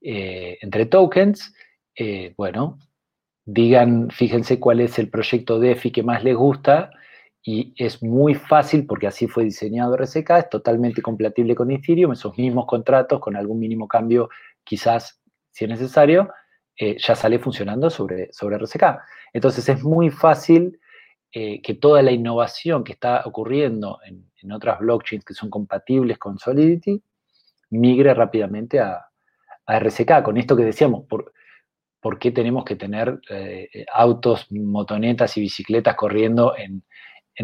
[0.00, 1.52] entre tokens.
[2.36, 2.78] Bueno,
[3.44, 6.92] digan, fíjense cuál es el proyecto DeFi que más les gusta
[7.48, 12.36] y es muy fácil porque así fue diseñado RSK, es totalmente compatible con Ethereum, esos
[12.36, 14.28] mismos contratos con algún mínimo cambio
[14.64, 15.22] quizás
[15.52, 16.28] si es necesario,
[16.76, 18.98] ya sale funcionando sobre, sobre RSK.
[19.32, 20.78] Entonces es muy fácil
[21.32, 26.38] eh, que toda la innovación que está ocurriendo en, otras blockchains que son compatibles con
[26.38, 27.02] Solidity
[27.70, 29.06] migre rápidamente a,
[29.68, 30.22] RSK.
[30.22, 31.32] Con esto que decíamos, ¿por,
[32.00, 36.84] por qué tenemos que tener eh, autos, motonetas y bicicletas corriendo en,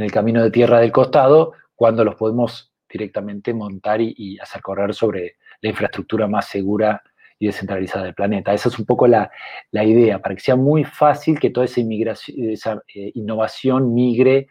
[0.01, 5.37] el camino de tierra del costado cuando los podemos directamente montar y hacer correr sobre
[5.61, 7.03] la infraestructura más segura
[7.43, 8.55] y descentralizada del planeta.
[8.55, 9.29] Esa es un poco la,
[9.73, 11.81] idea, para que sea muy fácil que toda esa,
[12.29, 14.47] esa eh, innovación migre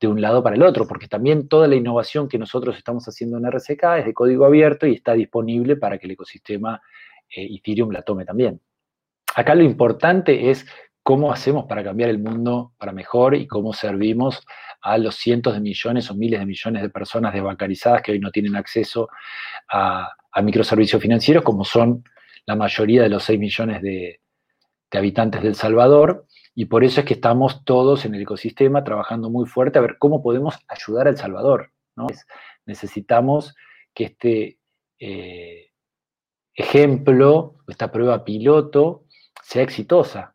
[0.00, 3.38] de un lado para el otro, porque también toda la innovación que nosotros estamos haciendo
[3.38, 6.82] en RSK es de código abierto y está disponible para que el ecosistema
[7.30, 8.60] eh, Ethereum la tome también.
[9.36, 10.66] Acá lo importante es
[11.02, 14.44] cómo hacemos para cambiar el mundo para mejor y cómo servimos
[14.80, 18.30] a los cientos de millones o miles de millones de personas desbancarizadas que hoy no
[18.30, 19.08] tienen acceso
[19.70, 22.04] a, a microservicios financieros, como son
[22.46, 24.20] la mayoría de los 6 millones de,
[24.92, 29.46] habitantes del Salvador, y por eso es que estamos todos en el ecosistema trabajando muy
[29.46, 31.72] fuerte a ver cómo podemos ayudar al Salvador.
[32.66, 33.54] necesitamos
[33.94, 34.58] que este
[34.98, 35.70] eh,
[36.54, 39.04] ejemplo, esta prueba piloto,
[39.42, 40.31] sea exitosa.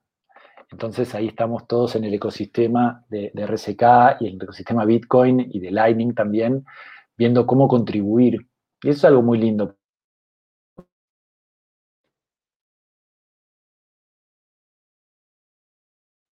[0.72, 5.60] Entonces ahí estamos todos en el ecosistema de, de, RSK y el ecosistema Bitcoin y
[5.60, 6.66] de Lightning también,
[7.18, 8.48] viendo cómo contribuir.
[8.84, 9.78] Y eso es algo muy lindo,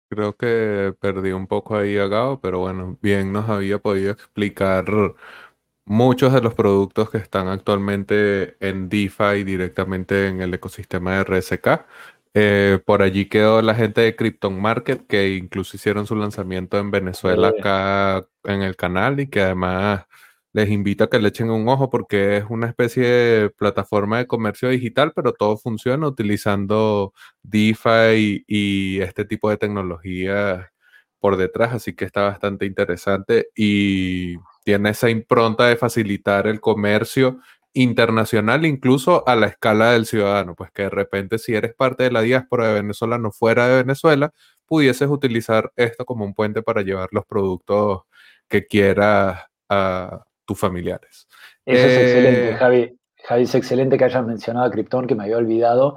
[0.08, 4.86] Creo que perdí un poco ahí a Gao, pero bueno, bien nos había podido explicar
[5.84, 11.86] muchos de los productos que están actualmente en DeFi directamente en el ecosistema de RSK.
[12.38, 16.90] Eh, por allí quedó la gente de Krypton Market, que incluso hicieron su lanzamiento en
[16.90, 20.04] Venezuela acá en el canal y que además
[20.52, 24.26] les invito a que le echen un ojo porque es una especie de plataforma de
[24.26, 30.72] comercio digital, pero todo funciona utilizando DeFi y este tipo de tecnología
[31.18, 37.40] por detrás, así que está bastante interesante y tiene esa impronta de facilitar el comercio
[37.76, 42.10] internacional incluso a la escala del ciudadano, pues que de repente si eres parte de
[42.10, 44.32] la diáspora de Venezuela no fuera de Venezuela,
[44.66, 48.02] pudieses utilizar esto como un puente para llevar los productos
[48.48, 51.26] que quieras a, tus familiares.
[51.64, 52.98] Eso es excelente, eh, Javi.
[53.24, 55.96] Javi, es excelente que hayas mencionado a Krypton, que me había olvidado,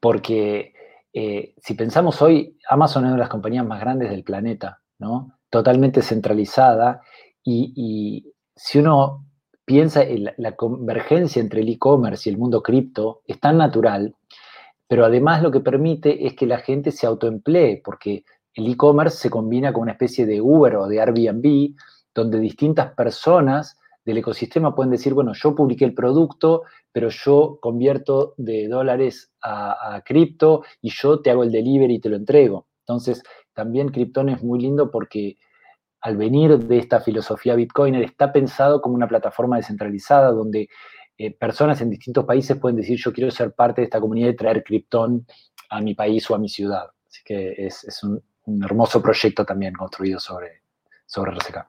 [0.00, 0.74] porque
[1.14, 5.38] eh, si pensamos hoy, Amazon es una de las compañías más grandes del planeta, ¿no?
[5.48, 7.00] Totalmente centralizada,
[7.42, 9.25] y, si uno
[9.66, 14.14] piensa en la, convergencia entre el e-commerce y el mundo cripto, es tan natural,
[14.88, 19.28] pero además lo que permite es que la gente se autoemplee, porque el e-commerce se
[19.28, 21.74] combina con una especie de Uber o de Airbnb,
[22.14, 26.62] donde distintas personas del ecosistema pueden decir, bueno, yo publiqué el producto,
[26.92, 32.08] pero yo convierto de dólares a, cripto y yo te hago el delivery y te
[32.08, 32.68] lo entrego.
[32.86, 35.36] Entonces, también Krypton es muy lindo porque
[36.06, 40.68] al venir de esta filosofía Bitcoiner está pensado como una plataforma descentralizada donde
[41.18, 44.36] eh, personas en distintos países pueden decir yo quiero ser parte de esta comunidad y
[44.36, 45.26] traer Krypton
[45.68, 46.88] a mi país o a mi ciudad.
[47.08, 48.22] Así que es, un,
[48.62, 50.62] hermoso proyecto también construido sobre,
[51.06, 51.66] sobre RCK.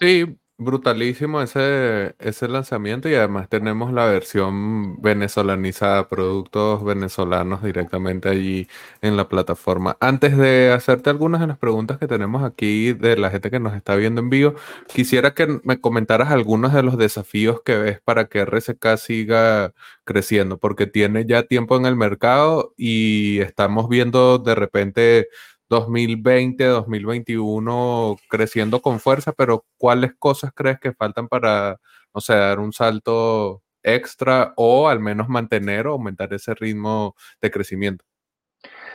[0.00, 8.66] Sí, Brutalísimo ese, ese lanzamiento y además tenemos la versión venezolanizada, productos venezolanos directamente allí
[9.00, 9.96] en la plataforma.
[10.00, 13.76] Antes de hacerte algunas de las preguntas que tenemos aquí de la gente que nos
[13.76, 14.54] está viendo en vivo,
[14.92, 20.58] quisiera que me comentaras algunos de los desafíos que ves para que RSK siga creciendo,
[20.58, 25.28] porque tiene ya tiempo en el mercado y estamos viendo de repente
[25.68, 31.80] 2020, 2021 creciendo con fuerza, pero ¿cuáles cosas crees que faltan para,
[32.14, 37.50] no sé, dar un salto extra o al menos mantener o aumentar ese ritmo de
[37.50, 38.04] crecimiento?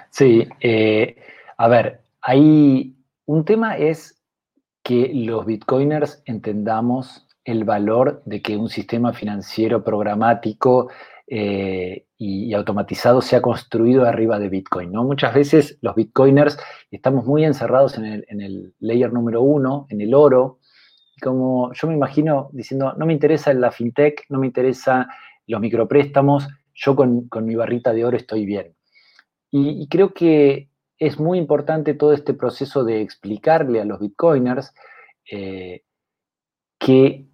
[0.09, 1.15] Sí, eh,
[1.57, 2.95] a ver, hay
[3.25, 4.21] un tema es
[4.83, 10.89] que los bitcoiners entendamos el valor de que un sistema financiero programático
[11.27, 14.91] eh, y, automatizado se ha construido arriba de Bitcoin.
[14.91, 15.03] ¿no?
[15.03, 16.57] Muchas veces los Bitcoiners
[16.91, 20.59] estamos muy encerrados en el, layer número uno, en el oro,
[21.21, 25.07] como yo me imagino diciendo, no me interesa la fintech, no me interesa
[25.47, 28.75] los micropréstamos, yo con, mi barrita de oro estoy bien.
[29.51, 34.73] Y, creo que es muy importante todo este proceso de explicarle a los bitcoiners
[35.31, 35.83] eh,
[36.79, 37.27] que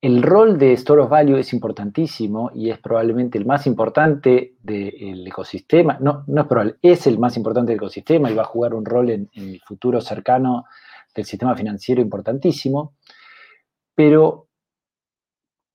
[0.00, 5.26] el rol de Store of Value es importantísimo y es probablemente el más importante del
[5.26, 5.98] ecosistema.
[6.00, 8.84] No, no es probable, es el más importante del ecosistema y va a jugar un
[8.84, 10.66] rol en, el futuro cercano
[11.14, 12.94] del sistema financiero importantísimo.
[13.94, 14.48] Pero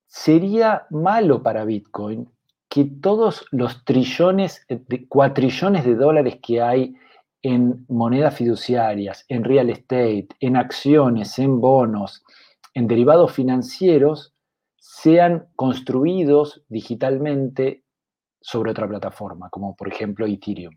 [0.06, 2.30] sería malo para Bitcoin
[2.70, 4.66] que todos los trillones,
[5.10, 6.96] cuatrillones de dólares que hay
[7.42, 12.24] en monedas fiduciarias, en real estate, en acciones, en bonos,
[12.74, 14.34] en derivados financieros
[14.78, 17.84] sean construidos digitalmente
[18.40, 20.76] sobre otra plataforma, como por ejemplo Ethereum.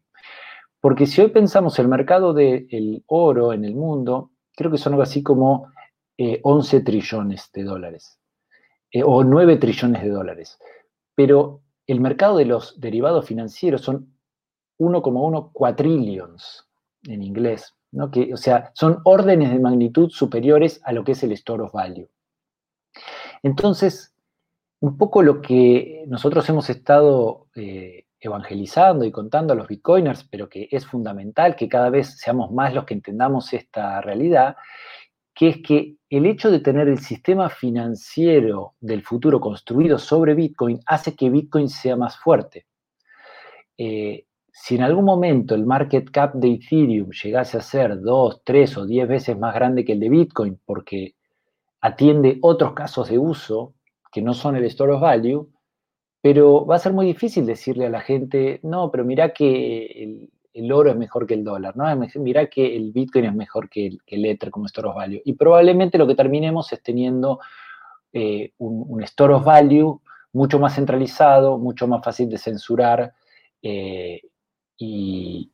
[0.81, 5.03] Porque si hoy pensamos el mercado del oro en el mundo, creo que son algo
[5.03, 5.69] así como
[6.19, 8.19] 11 eh, trillones de dólares,
[8.93, 10.59] eh, o 9 trillones de dólares.
[11.15, 14.15] Pero el mercado de los derivados financieros son
[14.79, 16.69] 1,1 cuatrillions
[17.05, 21.65] en inglés o sea, son órdenes de magnitud superiores a lo que es el store
[21.65, 22.09] of value.
[23.43, 24.15] Entonces,
[24.81, 30.49] un poco lo que nosotros hemos estado eh, evangelizando y contando a los bitcoiners, pero
[30.49, 34.57] que es fundamental que cada vez seamos más los que entendamos esta realidad,
[35.35, 40.81] que es que el hecho de tener el sistema financiero del futuro construido sobre Bitcoin
[40.87, 42.67] hace que Bitcoin sea más fuerte.
[43.77, 44.27] Eh,
[44.57, 48.87] si en algún momento el market cap de Ethereum llegase a ser 2, 3 o
[48.87, 51.17] 10 veces más grande que el de Bitcoin porque
[51.81, 53.75] atiende otros casos de uso
[54.13, 55.51] que no son el store of value,
[56.21, 60.73] pero va a ser muy difícil decirle a la gente, no, pero mira que el,
[60.73, 61.85] oro es mejor que el dólar, ¿no?
[62.21, 65.21] Mira que el Bitcoin es mejor que el, Ether como store of value.
[65.25, 67.41] Y probablemente lo que terminemos es teniendo
[68.13, 70.01] eh, un, store of value
[70.33, 73.13] mucho más centralizado, mucho más fácil de censurar,
[73.61, 74.21] eh,
[74.77, 75.51] y,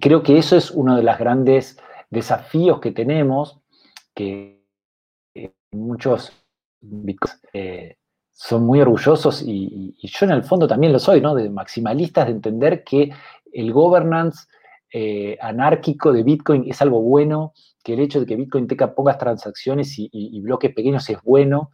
[0.00, 1.78] creo que eso es uno de los grandes
[2.10, 3.60] desafíos que tenemos,
[4.14, 4.62] que
[5.72, 6.32] muchos
[7.52, 7.96] eh,
[8.32, 11.34] son muy orgullosos y, yo en el fondo también lo soy, ¿no?
[11.34, 13.10] De maximalistas, de entender que
[13.52, 14.46] el governance
[14.92, 17.52] eh, anárquico de Bitcoin es algo bueno,
[17.82, 21.70] que el hecho de que Bitcoin tenga pocas transacciones y bloques pequeños es bueno,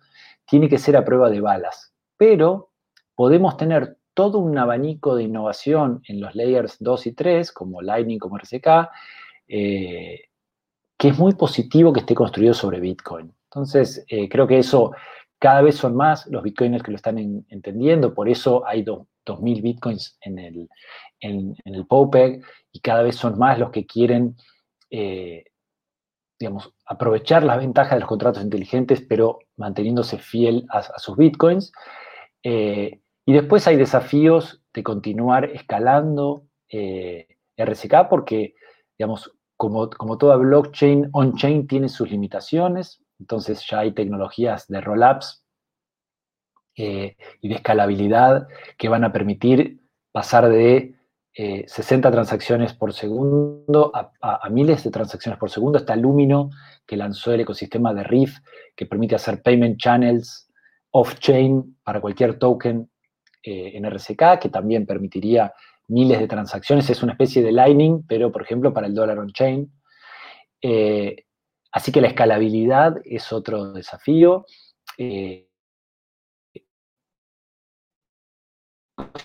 [0.46, 1.92] tiene que ser a prueba de balas.
[2.16, 2.70] Pero
[3.14, 8.18] podemos tener todo un abanico de innovación en los layers 2 y 3, como Lightning,
[8.18, 8.90] como RCK,
[9.48, 10.20] eh,
[10.98, 13.34] que es muy positivo que esté construido sobre Bitcoin.
[13.44, 14.92] Entonces, eh, creo que eso
[15.38, 20.16] cada vez son más los bitcoiners que lo están entendiendo, por eso hay 2.000 bitcoins
[20.20, 20.68] en el,
[21.18, 24.36] en, el POPEG y cada vez son más los que quieren,
[24.90, 25.44] eh,
[26.38, 31.72] digamos, aprovechar las ventajas de los contratos inteligentes, pero manteniéndose fiel a, sus bitcoins.
[33.24, 38.54] Y después hay desafíos de continuar escalando eh, RCK porque,
[38.98, 45.44] digamos, como, toda blockchain, on-chain tiene sus limitaciones, entonces ya hay tecnologías de rollups
[46.76, 50.96] eh, y de escalabilidad que van a permitir pasar de
[51.34, 55.78] 60 eh, transacciones por segundo a, a, miles de transacciones por segundo.
[55.78, 56.50] Está Lumino,
[56.84, 58.38] que lanzó el ecosistema de Riff,
[58.74, 60.50] que permite hacer payment channels
[60.90, 62.90] off-chain para cualquier token
[63.44, 65.52] eh, en RCK, que también permitiría
[65.88, 66.88] miles de transacciones.
[66.90, 69.72] Es una especie de Lightning, pero por ejemplo para el dólar on-chain.
[70.60, 71.24] Eh,
[71.72, 74.46] así que la escalabilidad es otro desafío.
[74.96, 75.48] Eh,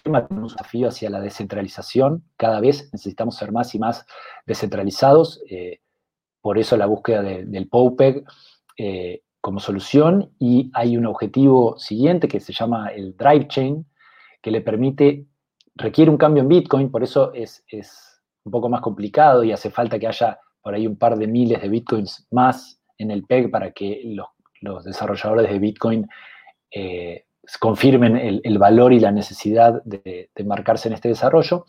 [0.05, 2.23] un desafío hacia la descentralización.
[2.37, 4.05] Cada vez necesitamos ser más y más
[4.47, 5.43] descentralizados.
[6.41, 8.23] Por eso la búsqueda del POPEG
[9.41, 10.33] como solución.
[10.39, 13.85] Y hay un objetivo siguiente que se llama el Drive Chain,
[14.47, 15.25] que le permite,
[15.75, 17.65] requiere un cambio en Bitcoin, por eso es,
[18.45, 21.61] un poco más complicado y hace falta que haya por ahí un par de miles
[21.61, 24.03] de Bitcoins más en el PEG para que
[24.61, 26.07] los, desarrolladores de Bitcoin
[26.71, 27.25] eh,
[27.59, 31.65] confirmen el, valor y la necesidad de, marcarse en este desarrollo,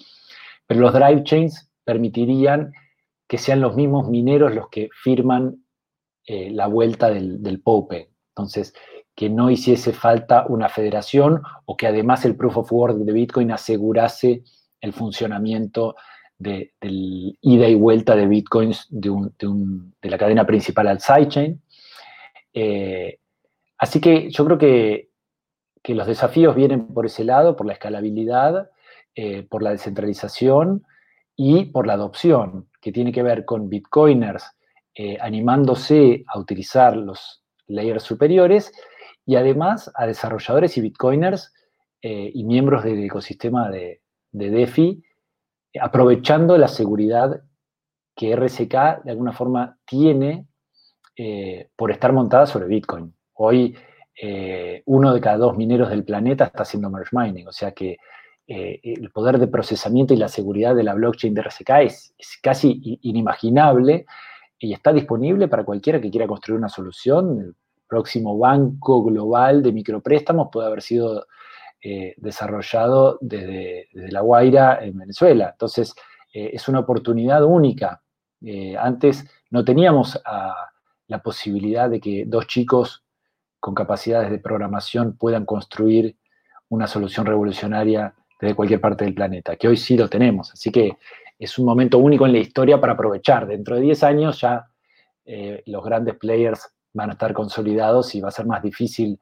[0.65, 2.73] pero los drive chains permitirían
[3.27, 5.65] que sean los mismos mineros los que firman
[6.27, 8.13] eh, la vuelta del, del POPE.
[8.37, 8.73] Entonces,
[9.19, 13.51] que no hiciese falta una federación o que además el proof of work de Bitcoin
[13.51, 14.45] asegurase
[14.81, 15.97] el funcionamiento
[16.39, 16.71] del
[17.41, 19.11] ida y vuelta de Bitcoins de,
[20.03, 21.61] la cadena principal al sidechain.
[22.55, 23.19] Eh,
[23.79, 25.09] así que yo creo que
[25.83, 28.71] que los desafíos vienen por ese lado, por la escalabilidad,
[29.15, 30.85] eh, por la descentralización
[31.35, 34.45] y por la adopción, que tiene que ver con bitcoiners
[34.95, 38.73] eh, animándose a utilizar los layers superiores
[39.29, 41.53] y además a desarrolladores y bitcoiners
[42.03, 44.01] eh, y miembros del ecosistema de,
[44.33, 45.05] de DeFi,
[45.81, 47.43] aprovechando la seguridad
[48.17, 50.47] que RSK de alguna forma tiene
[51.75, 53.13] por estar montada sobre Bitcoin.
[53.35, 53.77] Hoy
[54.21, 57.99] eh, uno de cada dos mineros del planeta está haciendo merge mining, o sea que
[58.49, 62.99] eh, el poder de procesamiento y la seguridad de la blockchain de RSK es, casi
[63.03, 64.07] inimaginable
[64.59, 67.55] y está disponible para cualquiera que quiera construir una solución.
[67.89, 71.27] Próximo banco global de micropréstamos puede haber sido
[71.81, 75.51] eh, desarrollado desde, La Guaira en Venezuela.
[75.53, 75.95] Entonces,
[76.31, 78.03] es una oportunidad única.
[78.79, 80.69] antes no teníamos ah,
[81.07, 83.03] la posibilidad de que dos chicos
[83.59, 86.17] con capacidades de programación puedan construir
[86.69, 90.53] una solución revolucionaria desde cualquier parte del planeta, que hoy sí lo tenemos.
[90.53, 90.99] Así que
[91.39, 93.47] es un momento único en la historia para aprovechar.
[93.47, 94.69] Dentro de 10 años ya
[95.25, 96.69] eh, los grandes players
[96.99, 99.21] van a estar consolidados y va a ser más difícil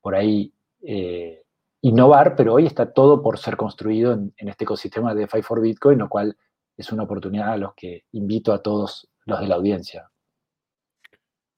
[0.00, 0.52] por ahí
[0.82, 1.42] eh,
[1.80, 5.98] innovar, pero hoy está todo por ser construido en, este ecosistema de DeFi for Bitcoin,
[5.98, 6.36] lo cual
[6.76, 10.10] es una oportunidad a los que invito a todos los de la audiencia.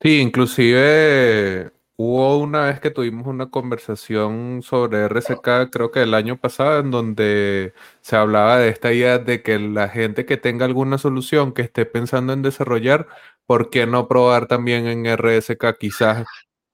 [0.00, 6.36] Sí, inclusive Hubo una vez que tuvimos una conversación sobre RSK, creo que el año
[6.36, 10.98] pasado, en donde se hablaba de esta idea de que la gente que tenga alguna
[10.98, 13.08] solución que esté pensando en desarrollar,
[13.46, 15.78] ¿por qué no probar también en RSK?
[15.78, 16.24] Quizás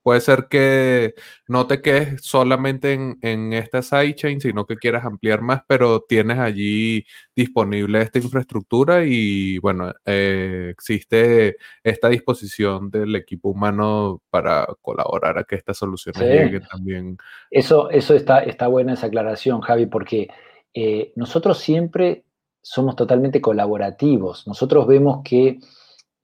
[0.03, 1.15] Puede ser que
[1.47, 6.39] no te quedes solamente en, en esta sidechain, sino que quieras ampliar más, pero tienes
[6.39, 7.05] allí
[7.37, 15.45] disponible esta infraestructura y bueno, eh, existe esta disposición del equipo humano para colaborar a
[15.45, 17.17] que estas soluciones lleguen también.
[17.49, 20.29] Eso, eso está, está buena esa aclaración, Javi, porque
[20.75, 22.25] eh, nosotros siempre
[22.61, 24.49] somos totalmente colaborativos.
[24.49, 25.61] Nosotros vemos que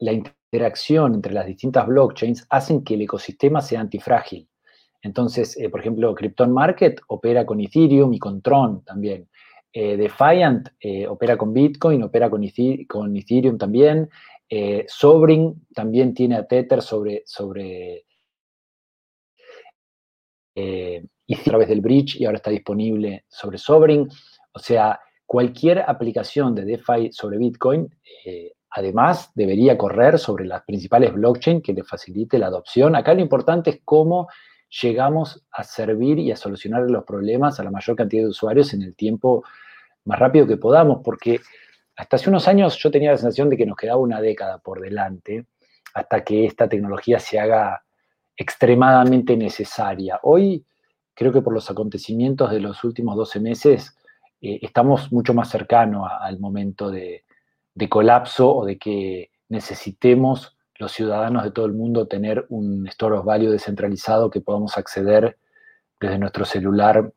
[0.00, 0.12] la
[0.50, 4.48] interacción entre las distintas blockchains hacen que el ecosistema sea antifrágil.
[5.02, 9.28] Entonces, eh, por ejemplo, Krypton Market opera con Ethereum y con Tron también.
[9.72, 14.08] Eh, Defiant eh, opera con Bitcoin, opera con, Ethereum también.
[14.86, 18.06] Sobring también tiene a Tether sobre, sobre
[20.56, 24.08] a través del bridge y ahora está disponible sobre Sobring.
[24.52, 27.90] O sea, cualquier aplicación de DeFi sobre Bitcoin
[28.70, 32.96] Además, debería correr sobre las principales blockchain que le facilite la adopción.
[32.96, 34.28] Acá lo importante es cómo
[34.82, 38.82] llegamos a servir y a solucionar los problemas a la mayor cantidad de usuarios en
[38.82, 39.44] el tiempo
[40.04, 41.40] más rápido que podamos, porque
[41.96, 44.80] hasta hace unos años yo tenía la sensación de que nos quedaba una década por
[44.80, 45.46] delante
[45.94, 47.82] hasta que esta tecnología se haga
[48.36, 50.20] extremadamente necesaria.
[50.22, 50.64] Hoy,
[51.14, 53.96] creo que por los acontecimientos de los últimos 12 meses,
[54.40, 57.24] eh, estamos mucho más cercanos al momento de,
[57.78, 63.18] de colapso o de que necesitemos los ciudadanos de todo el mundo tener un store
[63.18, 65.38] of value descentralizado que podamos acceder
[66.00, 67.12] desde nuestro celular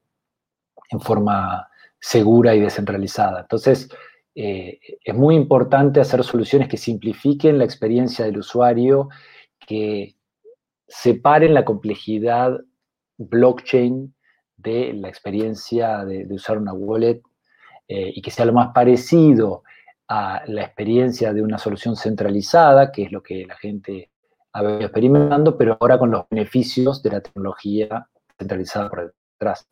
[0.92, 1.68] en forma
[2.00, 3.42] segura y descentralizada.
[3.42, 3.90] Entonces,
[4.36, 9.10] eh, es muy importante hacer soluciones que simplifiquen la experiencia del usuario,
[9.60, 10.16] que
[10.88, 12.60] separen la complejidad
[13.18, 14.14] blockchain
[14.58, 17.22] de la experiencia de, usar una wallet
[17.88, 19.64] eh, y que sea lo más parecido
[20.14, 24.12] a la experiencia de una solución centralizada, que es lo que la gente
[24.52, 29.66] ha venido experimentando, pero ahora con los beneficios de la tecnología centralizada por detrás.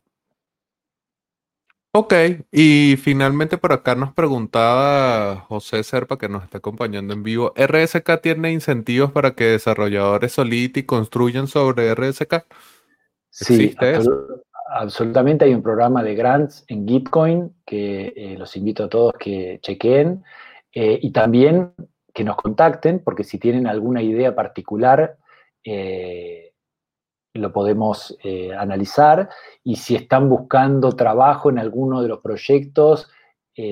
[1.92, 2.14] Ok,
[2.50, 8.22] y finalmente por acá nos preguntaba José Serpa, que nos está acompañando en vivo, ¿RSK
[8.22, 12.46] tiene incentivos para que desarrolladores Solidity construyan sobre RSK?
[13.28, 13.74] Sí,
[14.70, 19.58] absolutamente hay un programa de grants en Gitcoin que eh, los invito a todos que
[19.62, 20.24] chequeen
[20.72, 21.72] eh, y también
[22.14, 25.16] que nos contacten porque si tienen alguna idea particular
[27.34, 28.16] lo podemos
[28.58, 29.28] analizar
[29.62, 33.08] y si están buscando trabajo en alguno de los proyectos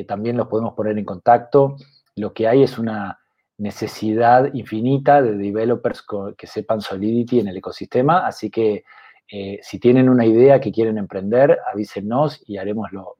[0.07, 1.76] también los podemos poner en contacto.
[2.14, 3.18] Lo que hay es una
[3.59, 6.05] necesidad infinita de developers
[6.36, 8.84] que sepan Solidity en el ecosistema, así que
[9.31, 13.14] eh, si tienen una idea que quieren emprender, avísenos y haremos lo,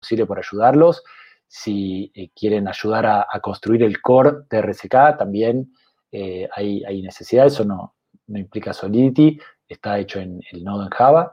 [0.00, 1.02] posible por ayudarlos.
[1.46, 5.72] Si eh, quieren ayudar a, construir el core de también
[6.12, 7.94] eh, hay, necesidad, eso no,
[8.28, 9.38] no, implica Solidity,
[9.68, 11.32] está hecho en el nodo en Java.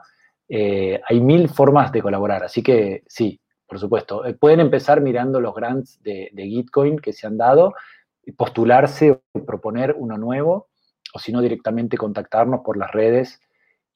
[0.49, 4.23] hay mil formas de colaborar, así que sí, por supuesto.
[4.39, 7.73] pueden empezar mirando los grants de, de Gitcoin que se han dado
[8.35, 10.67] postularse o proponer uno nuevo,
[11.13, 13.39] o si no directamente contactarnos por las redes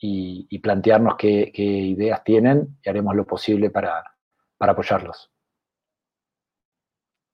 [0.02, 4.04] y, plantearnos qué, ideas tienen y haremos lo posible para
[4.60, 5.32] apoyarlos.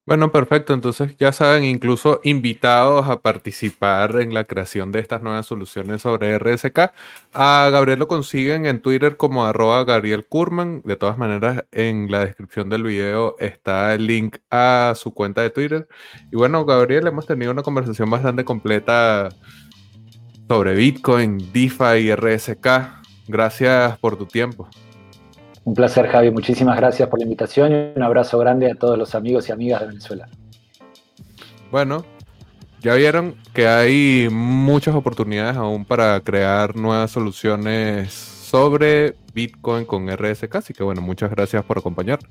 [0.08, 0.72] Bueno, perfecto.
[0.72, 6.38] Entonces ya saben, incluso invitados a participar en la creación de estas nuevas soluciones sobre
[6.38, 6.92] RSK.
[7.34, 10.80] A Gabriel lo consiguen en Twitter como arroba Gabriel Kurman.
[10.86, 15.50] De todas maneras, en la descripción del video está el link a su cuenta de
[15.50, 15.86] Twitter.
[16.32, 19.28] Y bueno, Gabriel, hemos tenido una conversación bastante completa
[20.48, 22.66] sobre Bitcoin, DeFi y RSK.
[23.28, 24.66] Gracias por tu tiempo.
[25.64, 26.30] Un placer, Javi.
[26.30, 29.82] Muchísimas gracias por la invitación y un abrazo grande a todos los amigos y amigas
[29.82, 30.28] de Venezuela.
[31.70, 32.06] Bueno,
[32.80, 40.56] ya vieron que hay muchas oportunidades aún para crear nuevas soluciones sobre Bitcoin con RSK,
[40.56, 42.30] así que bueno, muchas gracias por acompañarnos.